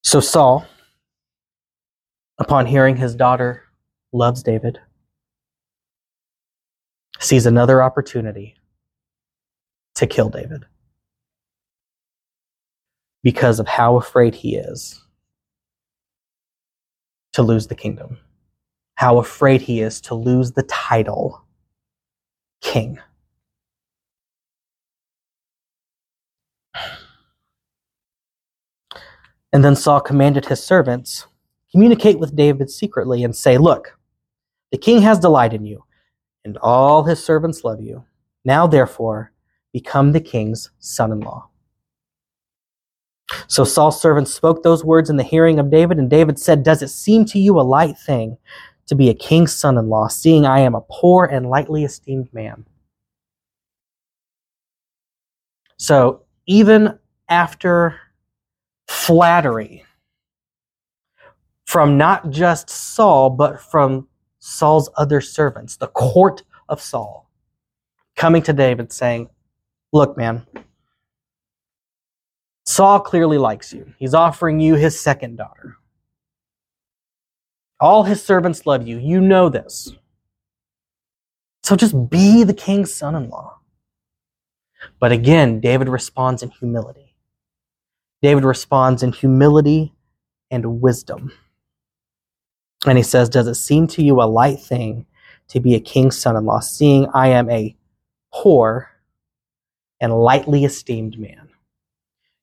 [0.03, 0.65] So Saul,
[2.39, 3.63] upon hearing his daughter
[4.11, 4.79] loves David,
[7.19, 8.55] sees another opportunity
[9.95, 10.65] to kill David
[13.21, 15.03] because of how afraid he is
[17.33, 18.17] to lose the kingdom,
[18.95, 21.43] how afraid he is to lose the title
[22.61, 22.99] king.
[29.51, 31.25] And then Saul commanded his servants,
[31.71, 33.97] communicate with David secretly and say, Look,
[34.71, 35.83] the king has delight in you,
[36.45, 38.05] and all his servants love you.
[38.45, 39.31] Now, therefore,
[39.73, 41.49] become the king's son in law.
[43.47, 46.81] So Saul's servants spoke those words in the hearing of David, and David said, Does
[46.81, 48.37] it seem to you a light thing
[48.87, 52.33] to be a king's son in law, seeing I am a poor and lightly esteemed
[52.33, 52.65] man?
[55.77, 56.97] So even
[57.29, 57.99] after
[58.87, 59.85] flattery
[61.65, 64.07] from not just Saul, but from
[64.39, 67.29] Saul's other servants, the court of Saul,
[68.15, 69.29] coming to David saying,
[69.93, 70.45] Look, man,
[72.69, 73.91] Saul clearly likes you.
[73.97, 75.77] He's offering you his second daughter.
[77.79, 78.99] All his servants love you.
[78.99, 79.91] You know this.
[81.63, 83.57] So just be the king's son in law.
[84.99, 87.15] But again, David responds in humility.
[88.21, 89.91] David responds in humility
[90.51, 91.31] and wisdom.
[92.85, 95.07] And he says, Does it seem to you a light thing
[95.47, 97.75] to be a king's son in law, seeing I am a
[98.31, 98.91] poor
[99.99, 101.48] and lightly esteemed man?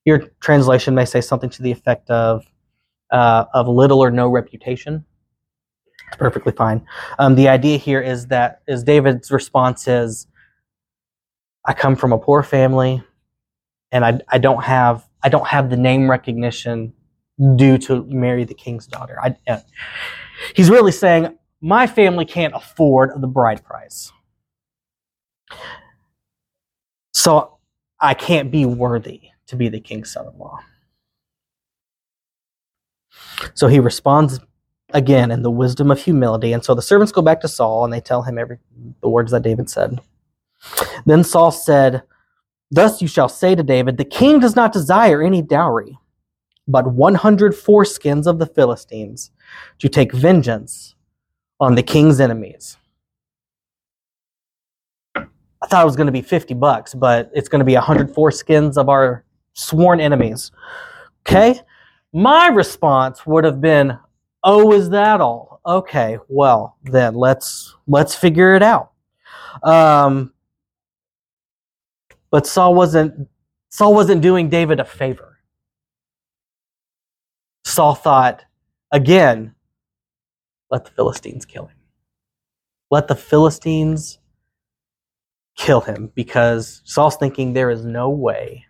[0.07, 2.47] Your translation may say something to the effect of
[3.11, 5.05] uh, of little or no reputation.
[6.09, 6.87] It's perfectly fine.
[7.19, 10.29] Um, the idea here is that is David's response is,
[11.67, 13.03] I come from a poor family,
[13.93, 16.95] and I I don't have I don't have the name recognition
[17.57, 19.19] due to marry the king's daughter.
[19.21, 19.59] I, uh,
[20.55, 24.13] he's really saying my family can't afford the bride price,
[27.13, 27.59] so
[27.99, 30.59] I can't be worthy to be the king's son in law.
[33.55, 34.41] So he responds
[34.93, 36.53] again in the wisdom of humility.
[36.53, 38.59] And so the servants go back to Saul and they tell him every
[39.01, 40.01] the words that David said.
[41.05, 42.03] Then Saul said,
[42.71, 45.99] Thus you shall say to David, The king does not desire any dowry,
[46.67, 49.31] but 100 foreskins of the Philistines
[49.79, 50.95] to take vengeance
[51.61, 52.77] on the king's enemies.
[55.15, 58.15] I thought it was going to be 50 bucks, but it's going to be 100
[58.15, 59.25] foreskins of our
[59.57, 60.53] sworn enemies.
[61.27, 61.61] Okay?
[62.13, 63.99] My response would have been,
[64.45, 68.93] "Oh, is that all?" Okay, well, then let's let's figure it out.
[69.65, 70.33] Um,
[72.31, 73.29] but Saul wasn't
[73.71, 75.39] Saul wasn't doing David a favor.
[77.65, 78.45] Saul thought,
[78.93, 79.55] again,
[80.71, 81.77] let the Philistines kill him.
[82.91, 84.19] Let the Philistines
[85.57, 88.65] kill him because Saul's thinking there is no way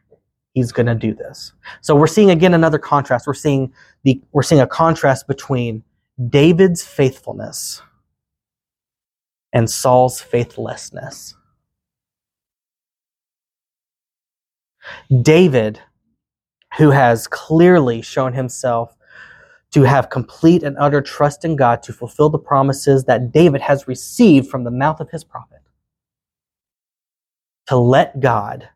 [0.56, 1.52] he's going to do this.
[1.82, 3.26] So we're seeing again another contrast.
[3.26, 5.84] We're seeing the we're seeing a contrast between
[6.30, 7.82] David's faithfulness
[9.52, 11.34] and Saul's faithlessness.
[15.20, 15.78] David,
[16.78, 18.96] who has clearly shown himself
[19.72, 23.86] to have complete and utter trust in God to fulfill the promises that David has
[23.86, 25.60] received from the mouth of his prophet,
[27.66, 28.70] to let God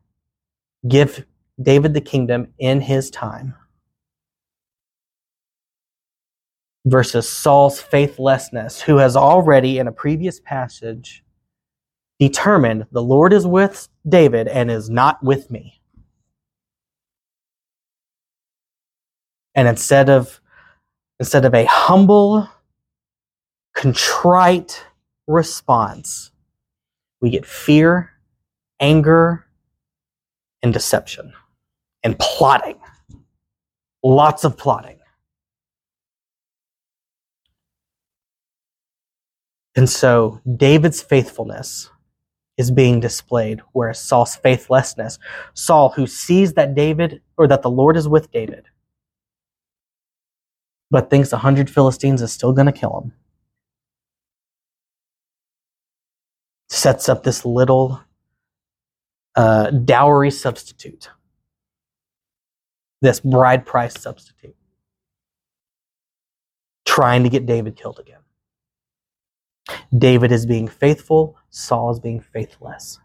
[0.86, 1.24] give
[1.60, 3.54] David the kingdom in his time
[6.86, 11.22] versus Saul's faithlessness, who has already, in a previous passage,
[12.18, 15.80] determined the Lord is with David and is not with me.
[19.54, 20.40] And instead of
[21.18, 22.48] instead of a humble,
[23.74, 24.82] contrite
[25.26, 26.30] response,
[27.20, 28.10] we get fear,
[28.80, 29.44] anger,
[30.62, 31.34] and deception
[32.02, 32.78] and plotting.
[34.02, 34.98] Lots of plotting.
[39.76, 41.90] And so David's faithfulness
[42.58, 45.18] is being displayed, whereas Saul's faithlessness,
[45.54, 48.66] Saul, who sees that David or that the Lord is with David,
[50.90, 53.12] but thinks a hundred Philistines is still going to kill him.
[56.68, 58.02] Sets up this little
[59.36, 61.08] uh, dowry substitute,
[63.00, 64.56] this bride price substitute,
[66.84, 68.20] trying to get David killed again.
[69.96, 72.98] David is being faithful, Saul is being faithless.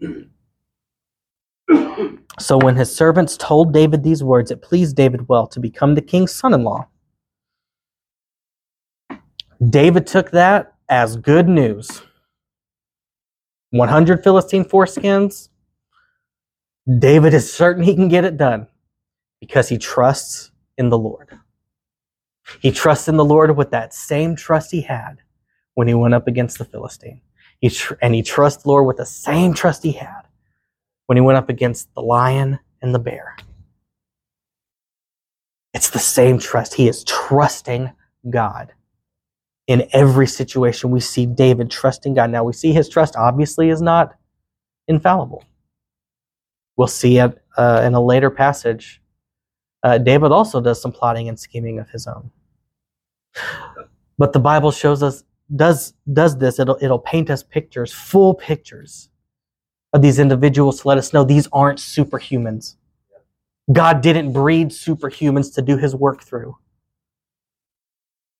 [2.38, 6.00] So when his servants told David these words, it pleased David well to become the
[6.00, 6.88] king's son in law.
[9.68, 12.02] David took that as good news.
[13.70, 15.50] 100 Philistine foreskins.
[16.98, 18.66] David is certain he can get it done
[19.40, 21.28] because he trusts in the Lord.
[22.60, 25.18] He trusts in the Lord with that same trust he had
[25.74, 27.20] when he went up against the Philistine.
[27.60, 30.22] He tr- and he trusts the Lord with the same trust he had
[31.06, 33.36] when he went up against the lion and the bear.
[35.72, 36.74] It's the same trust.
[36.74, 37.92] He is trusting
[38.28, 38.72] God.
[39.68, 42.30] In every situation, we see David trusting God.
[42.30, 44.14] Now, we see his trust obviously is not
[44.88, 45.44] infallible.
[46.76, 49.02] We'll see it uh, in a later passage.
[49.82, 52.30] Uh, David also does some plotting and scheming of his own.
[54.18, 56.58] But the Bible shows us does does this.
[56.58, 59.10] It'll it'll paint us pictures, full pictures
[59.92, 62.76] of these individuals to let us know these aren't superhumans.
[63.72, 66.56] God didn't breed superhumans to do his work through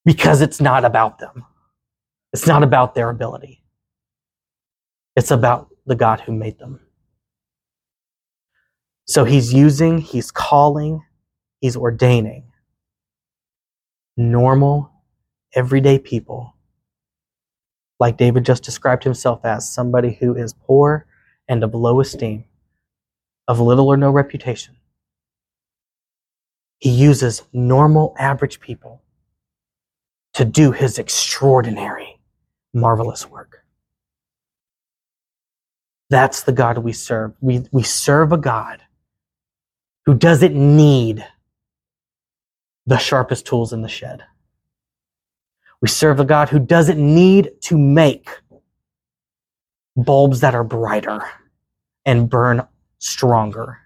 [0.05, 1.45] because it's not about them.
[2.33, 3.62] It's not about their ability.
[5.16, 6.80] It's about the God who made them.
[9.12, 11.04] So he's using, he's calling,
[11.60, 12.44] he's ordaining
[14.16, 14.90] normal,
[15.54, 16.56] everyday people,
[18.00, 21.04] like David just described himself as somebody who is poor
[21.46, 22.44] and of low esteem,
[23.46, 24.76] of little or no reputation.
[26.78, 29.02] He uses normal, average people
[30.32, 32.18] to do his extraordinary,
[32.72, 33.62] marvelous work.
[36.08, 37.34] That's the God we serve.
[37.42, 38.82] We, we serve a God
[40.07, 41.24] who doesn't need
[42.86, 44.22] the sharpest tools in the shed.
[45.80, 48.28] We serve a God who doesn't need to make
[49.96, 51.22] bulbs that are brighter
[52.05, 52.66] and burn
[52.98, 53.78] stronger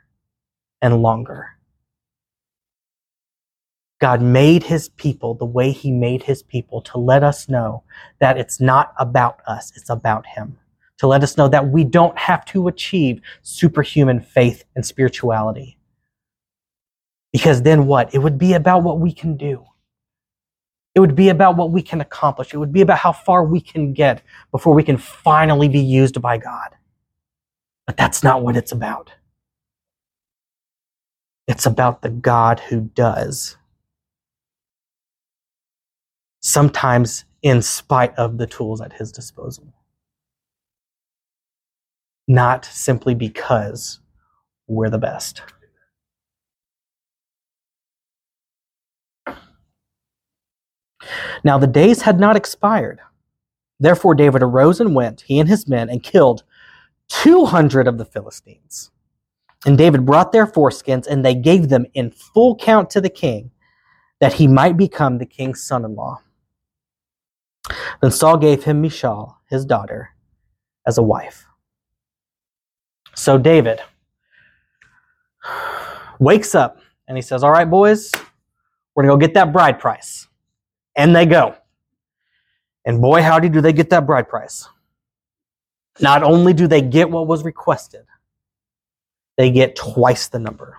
[0.81, 1.49] and longer.
[3.99, 7.83] God made his people the way he made his people to let us know
[8.21, 10.59] that it's not about us, it's about him.
[10.99, 15.76] To let us know that we don't have to achieve superhuman faith and spirituality.
[17.33, 18.15] Because then what?
[18.15, 19.65] It would be about what we can do.
[20.95, 22.55] It would be about what we can accomplish.
[22.55, 26.23] It would be about how far we can get before we can finally be used
[26.23, 26.71] by God.
[27.87, 29.13] But that's not what it's about.
[31.47, 33.57] It's about the God who does.
[36.41, 39.73] Sometimes in spite of the tools at his disposal.
[42.27, 44.01] Not simply because
[44.67, 45.43] we're the best.
[51.45, 53.01] Now the days had not expired.
[53.79, 56.43] Therefore David arose and went, he and his men, and killed
[57.09, 58.91] 200 of the Philistines.
[59.65, 63.51] And David brought their foreskins, and they gave them in full count to the king,
[64.21, 66.21] that he might become the king's son in law.
[68.01, 70.11] Then Saul gave him Michal, his daughter,
[70.87, 71.47] as a wife.
[73.15, 73.81] So David
[76.19, 76.79] wakes up
[77.09, 78.13] and he says, All right, boys,
[78.95, 80.26] we're going to go get that bride price.
[80.97, 81.55] And they go.
[82.85, 84.69] And boy, howdy, do they get that bride price.
[86.01, 88.07] Not only do they get what was requested,
[89.37, 90.79] they get twice the number.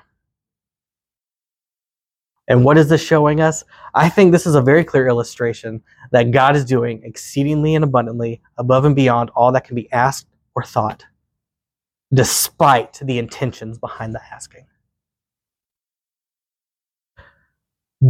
[2.47, 3.65] And what is this showing us?
[3.93, 8.41] I think this is a very clear illustration that God is doing exceedingly and abundantly
[8.57, 11.03] above and beyond all that can be asked or thought,
[12.13, 14.65] despite the intentions behind the asking.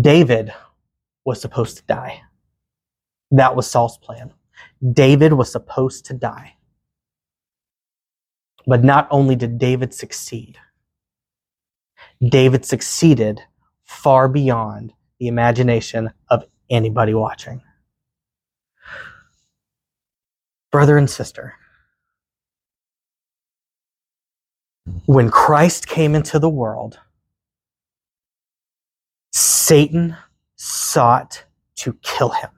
[0.02, 0.54] David
[1.28, 2.22] was supposed to die.
[3.32, 4.34] That was Saul's plan.
[4.94, 6.56] David was supposed to die.
[8.66, 10.58] But not only did David succeed,
[12.26, 13.42] David succeeded
[13.84, 17.62] far beyond the imagination of anybody watching.
[20.72, 21.56] Brother and sister,
[25.06, 27.00] when Christ came into the world,
[29.34, 30.16] Satan
[30.58, 31.46] sought
[31.78, 32.50] to kill him.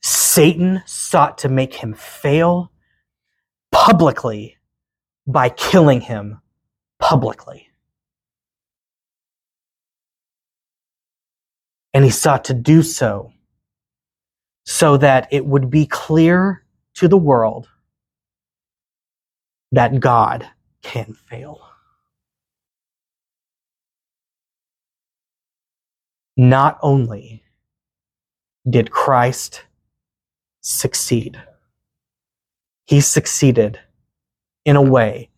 [0.00, 2.70] Satan sought to make him fail
[3.72, 4.56] publicly
[5.26, 6.40] by killing him
[6.98, 7.68] publicly.
[11.92, 13.32] And he sought to do so
[14.64, 16.64] so that it would be clear
[16.94, 17.68] to the world
[19.72, 20.46] that God
[20.82, 21.67] can fail.
[26.40, 27.42] Not only
[28.70, 29.64] did Christ
[30.60, 31.36] succeed,
[32.86, 33.80] he succeeded
[34.64, 35.30] in a way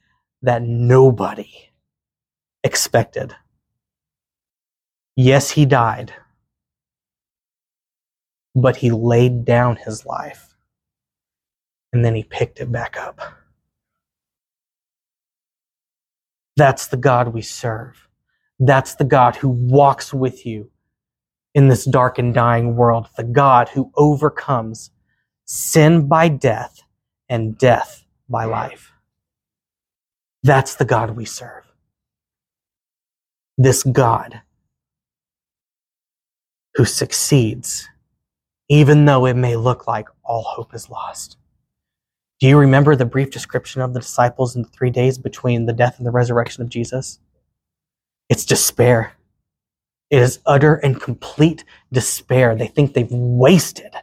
[0.42, 1.70] that nobody
[2.62, 3.34] expected.
[5.16, 6.12] Yes, he died,
[8.54, 10.54] but he laid down his life
[11.94, 13.22] and then he picked it back up.
[16.58, 18.06] That's the God we serve.
[18.58, 20.70] That's the God who walks with you
[21.54, 24.90] in this dark and dying world, the God who overcomes
[25.44, 26.82] sin by death
[27.28, 28.92] and death by life.
[30.42, 31.64] That's the God we serve.
[33.58, 34.40] This God
[36.74, 37.88] who succeeds,
[38.68, 41.36] even though it may look like all hope is lost.
[42.38, 45.74] Do you remember the brief description of the disciples in the three days between the
[45.74, 47.18] death and the resurrection of Jesus?
[48.30, 49.12] It's despair.
[50.10, 52.56] It is utter and complete despair.
[52.56, 53.94] They think they've wasted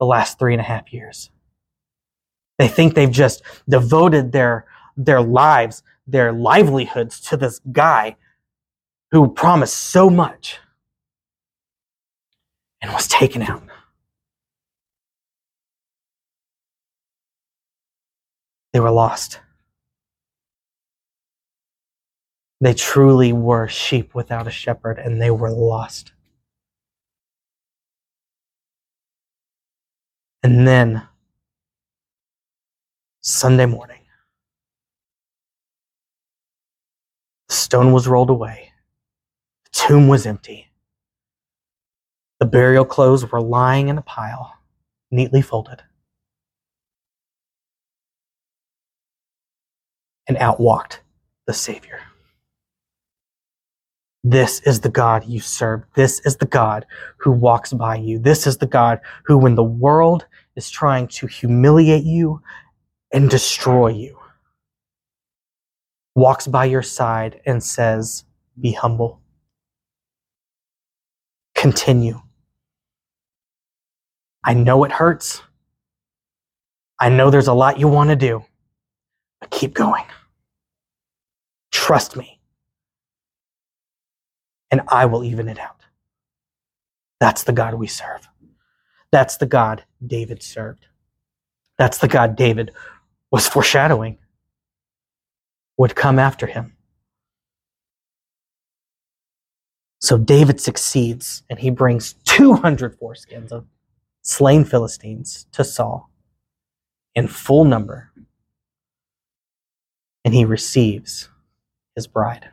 [0.00, 1.30] the last three and a half years.
[2.58, 8.16] They think they've just devoted their, their lives, their livelihoods to this guy
[9.12, 10.58] who promised so much
[12.82, 13.62] and was taken out.
[18.72, 19.38] They were lost.
[22.64, 26.12] They truly were sheep without a shepherd, and they were lost.
[30.42, 31.06] And then,
[33.20, 34.00] Sunday morning,
[37.48, 38.72] the stone was rolled away,
[39.64, 40.70] the tomb was empty,
[42.40, 44.54] the burial clothes were lying in a pile,
[45.10, 45.82] neatly folded.
[50.26, 51.02] And out walked
[51.46, 52.00] the Savior.
[54.26, 55.84] This is the God you serve.
[55.94, 56.86] This is the God
[57.18, 58.18] who walks by you.
[58.18, 60.24] This is the God who, when the world
[60.56, 62.40] is trying to humiliate you
[63.12, 64.18] and destroy you,
[66.14, 68.24] walks by your side and says,
[68.58, 69.20] Be humble.
[71.54, 72.22] Continue.
[74.42, 75.42] I know it hurts.
[76.98, 78.42] I know there's a lot you want to do,
[79.40, 80.04] but keep going.
[81.70, 82.33] Trust me
[84.74, 85.82] and I will even it out.
[87.20, 88.28] That's the God we serve.
[89.12, 90.86] That's the God David served.
[91.78, 92.72] That's the God David
[93.30, 94.18] was foreshadowing
[95.76, 96.76] would come after him.
[100.00, 103.66] So David succeeds and he brings 200 foreskins of
[104.22, 106.10] slain Philistines to Saul
[107.14, 108.10] in full number.
[110.24, 111.28] And he receives
[111.94, 112.48] his bride.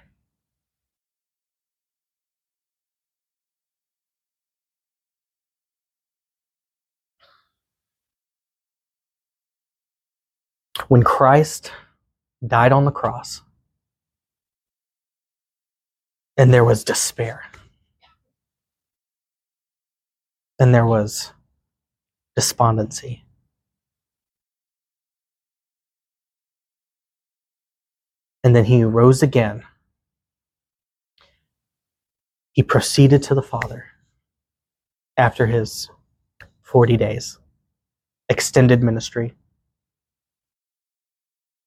[10.91, 11.71] When Christ
[12.45, 13.43] died on the cross,
[16.35, 17.45] and there was despair,
[20.59, 21.31] and there was
[22.35, 23.23] despondency.
[28.43, 29.63] And then he rose again.
[32.51, 33.85] He proceeded to the Father
[35.15, 35.89] after his
[36.63, 37.39] 40 days,
[38.27, 39.35] extended ministry.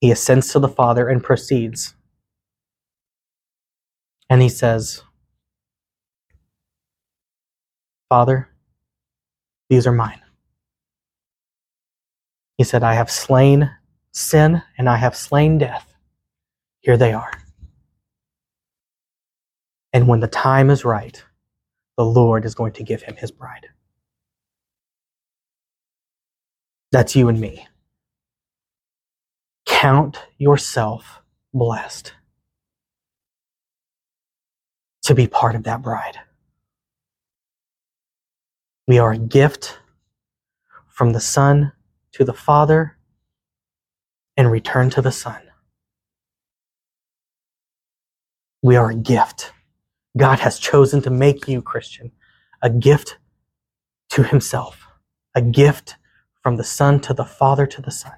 [0.05, 1.94] He ascends to the Father and proceeds.
[4.28, 5.02] And he says,
[8.11, 8.50] Father,
[9.70, 10.20] these are mine.
[12.59, 13.70] He said, I have slain
[14.12, 15.94] sin and I have slain death.
[16.80, 17.40] Here they are.
[19.94, 21.24] And when the time is right,
[21.96, 23.68] the Lord is going to give him his bride.
[26.92, 27.66] That's you and me.
[29.85, 31.20] Count yourself
[31.53, 32.14] blessed
[35.03, 36.20] to be part of that bride.
[38.89, 39.78] We are a gift
[40.89, 41.72] from the Son
[42.12, 42.97] to the Father
[44.39, 45.43] and return to the Son.
[48.62, 49.53] We are a gift.
[50.16, 52.11] God has chosen to make you, Christian,
[52.62, 53.18] a gift
[54.12, 54.87] to Himself,
[55.35, 55.97] a gift
[56.43, 58.14] from the Son to the Father to the Son.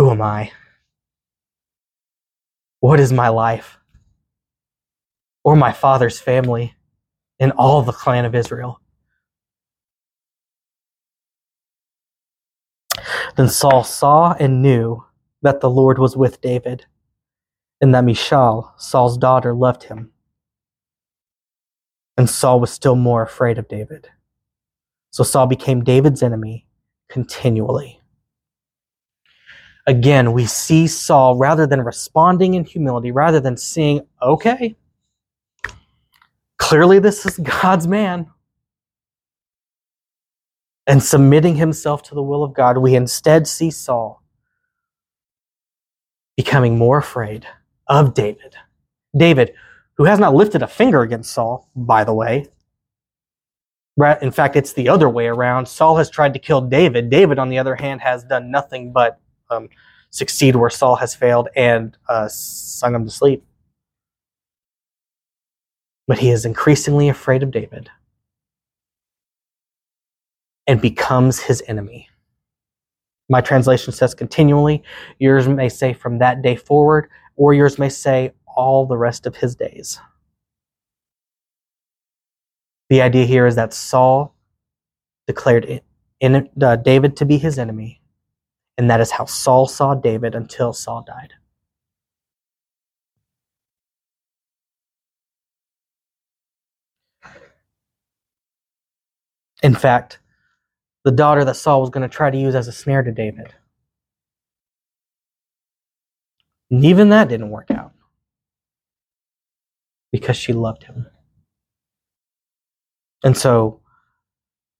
[0.00, 0.52] Who am I?
[2.80, 3.76] What is my life?
[5.44, 6.74] or my father's family
[7.38, 8.80] and all the clan of Israel.
[13.36, 15.04] Then Saul saw and knew
[15.42, 16.84] that the Lord was with David,
[17.80, 20.12] and that Michal, Saul's daughter, loved him.
[22.18, 24.08] And Saul was still more afraid of David.
[25.10, 26.66] So Saul became David's enemy
[27.08, 27.99] continually.
[29.86, 34.76] Again, we see Saul, rather than responding in humility, rather than seeing, okay,
[36.58, 38.26] clearly this is God's man,
[40.86, 44.22] and submitting himself to the will of God, we instead see Saul
[46.36, 47.46] becoming more afraid
[47.86, 48.56] of David.
[49.16, 49.54] David,
[49.94, 52.48] who has not lifted a finger against Saul, by the way.
[54.22, 55.66] In fact, it's the other way around.
[55.66, 57.10] Saul has tried to kill David.
[57.10, 59.19] David, on the other hand, has done nothing but
[59.50, 59.68] um,
[60.10, 63.44] succeed where Saul has failed and uh, sung him to sleep.
[66.06, 67.88] But he is increasingly afraid of David
[70.66, 72.08] and becomes his enemy.
[73.28, 74.82] My translation says continually.
[75.18, 79.36] Yours may say from that day forward, or yours may say all the rest of
[79.36, 80.00] his days.
[82.88, 84.34] The idea here is that Saul
[85.28, 85.80] declared
[86.18, 87.99] in, uh, David to be his enemy,
[88.80, 91.34] and that is how Saul saw David until Saul died.
[99.62, 100.18] In fact,
[101.04, 103.52] the daughter that Saul was going to try to use as a snare to David.
[106.70, 107.92] And even that didn't work out
[110.10, 111.06] because she loved him.
[113.22, 113.82] And so,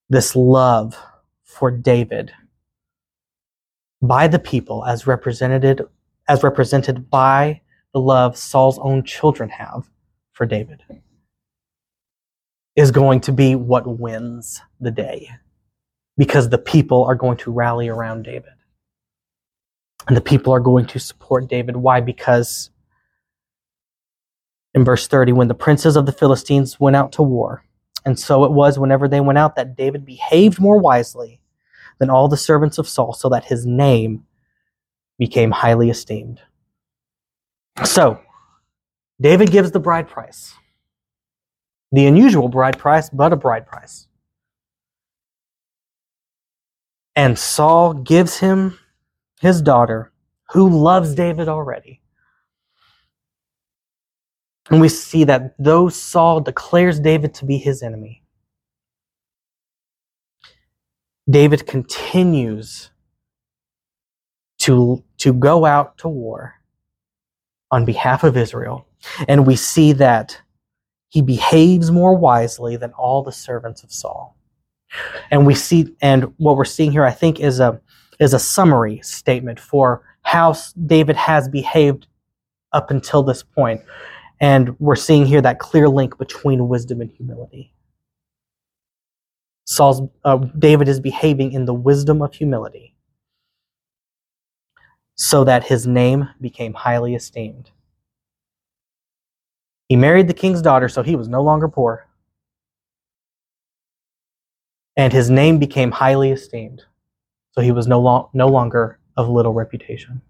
[0.08, 0.96] this love
[1.44, 2.32] for David
[4.02, 5.82] by the people as represented
[6.28, 7.60] as represented by
[7.92, 9.90] the love Saul's own children have
[10.32, 10.82] for David
[12.76, 15.28] is going to be what wins the day
[16.16, 18.52] because the people are going to rally around David.
[20.08, 21.76] And the people are going to support David.
[21.76, 22.00] Why?
[22.00, 22.70] Because
[24.74, 27.64] in verse 30, when the princes of the Philistines went out to war,
[28.04, 31.39] and so it was whenever they went out that David behaved more wisely
[32.00, 34.24] than all the servants of Saul, so that his name
[35.18, 36.40] became highly esteemed.
[37.84, 38.20] So,
[39.20, 40.54] David gives the bride price.
[41.92, 44.08] The unusual bride price, but a bride price.
[47.14, 48.78] And Saul gives him
[49.40, 50.10] his daughter,
[50.50, 52.00] who loves David already.
[54.70, 58.19] And we see that though Saul declares David to be his enemy,
[61.28, 62.90] David continues
[64.60, 66.54] to, to go out to war
[67.70, 68.86] on behalf of Israel.
[69.28, 70.40] And we see that
[71.08, 74.36] he behaves more wisely than all the servants of Saul.
[75.30, 77.80] And we see, and what we're seeing here, I think, is a
[78.18, 80.54] is a summary statement for how
[80.86, 82.06] David has behaved
[82.72, 83.80] up until this point.
[84.40, 87.72] And we're seeing here that clear link between wisdom and humility.
[89.70, 92.94] Saul's uh, David is behaving in the wisdom of humility,
[95.14, 97.70] so that his name became highly esteemed.
[99.88, 102.06] He married the king's daughter, so he was no longer poor
[104.96, 106.82] and his name became highly esteemed.
[107.52, 110.20] So he was no, lo- no longer of little reputation.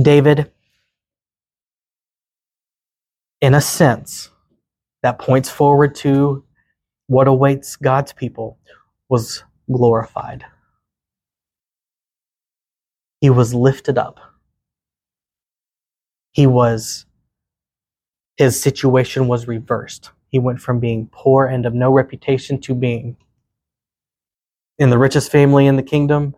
[0.00, 0.52] David,
[3.40, 4.30] in a sense,
[5.02, 6.44] that points forward to
[7.06, 8.58] what awaits God's people,
[9.08, 10.44] was glorified.
[13.20, 14.18] He was lifted up.
[16.32, 17.06] He was,
[18.36, 20.10] his situation was reversed.
[20.28, 23.16] He went from being poor and of no reputation to being
[24.78, 26.34] in the richest family in the kingdom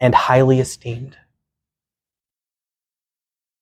[0.00, 1.16] and highly esteemed.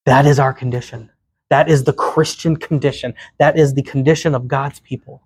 [0.06, 1.10] That is our condition.
[1.50, 3.14] That is the Christian condition.
[3.38, 5.22] That is the condition of God's people.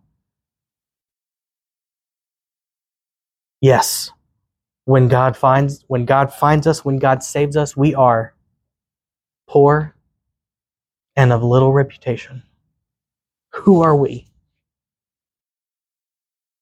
[3.65, 4.11] Yes,
[4.85, 8.35] when God finds when God finds us, when God saves us, we are
[9.49, 9.97] poor
[11.17, 12.43] and of little reputation.
[13.55, 14.29] Who are we?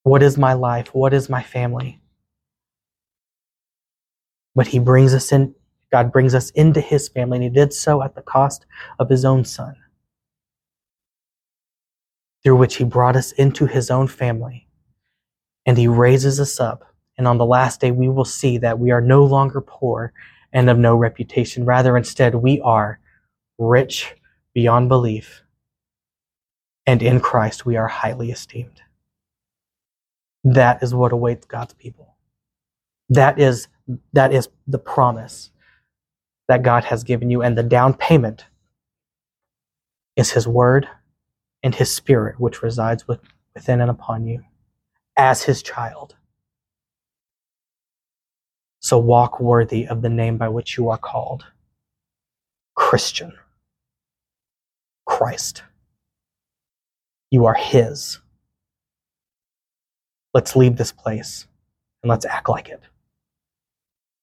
[0.05, 0.95] What is my life?
[0.95, 2.01] What is my family?
[4.55, 5.57] But he brings us in,
[5.91, 8.65] God brings us into his family, and he did so at the cost
[9.01, 9.75] of his own son,
[12.45, 14.69] through which he brought us into his own family.
[15.67, 16.92] And he raises us up.
[17.19, 20.13] And on the last day, we will see that we are no longer poor
[20.53, 21.65] and of no reputation.
[21.65, 22.99] Rather, instead, we are
[23.59, 24.15] rich,
[24.55, 25.43] beyond belief,
[26.87, 28.83] and in Christ we are highly esteemed.
[30.45, 32.17] That is what awaits God's people.
[33.09, 33.69] That is,
[34.13, 35.51] that is the promise
[36.49, 38.47] that God has given you, and the down payment
[40.17, 40.89] is His Word
[41.63, 43.21] and His Spirit, which resides with,
[43.55, 44.43] within and upon you
[45.17, 46.17] as His child.
[48.83, 51.45] So walk worthy of the name by which you are called
[52.75, 53.33] Christian,
[55.07, 55.63] Christ.
[57.31, 58.19] You are His.
[60.35, 61.47] Let's leave this place
[62.03, 62.81] and let's act like it.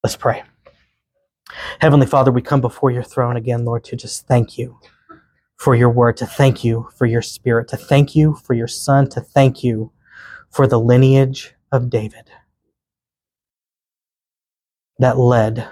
[0.03, 0.43] Let's pray.
[1.80, 4.78] Heavenly Father, we come before your throne again, Lord, to just thank you
[5.55, 9.07] for your word, to thank you for your spirit, to thank you for your son,
[9.12, 9.93] to thank you
[10.51, 12.30] for the lineage of David
[15.00, 15.68] that led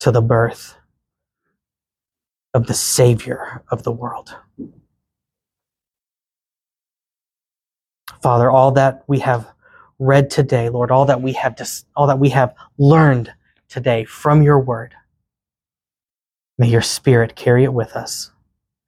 [0.00, 0.76] to the birth
[2.54, 4.34] of the Savior of the world.
[8.22, 9.52] Father, all that we have
[9.98, 13.32] read today, Lord, all that we have just, all that we have learned
[13.68, 14.94] today from your word,
[16.58, 18.30] may your spirit carry it with us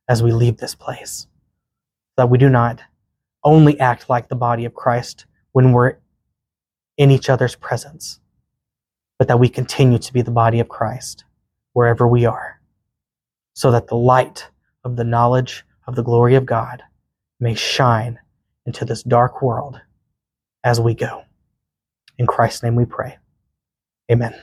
[0.08, 1.26] as we leave this place.
[2.16, 2.80] That we do not
[3.44, 5.96] only act like the body of Christ when we're
[6.96, 8.18] in each other's presence,
[9.18, 11.24] but that we continue to be the body of Christ
[11.72, 12.60] wherever we are,
[13.54, 14.48] so that the light
[14.84, 16.82] of the knowledge of the glory of God
[17.40, 18.18] may shine
[18.66, 19.80] into this dark world
[20.64, 21.22] as we go.
[22.18, 23.18] In Christ's name we pray.
[24.10, 24.34] Amen.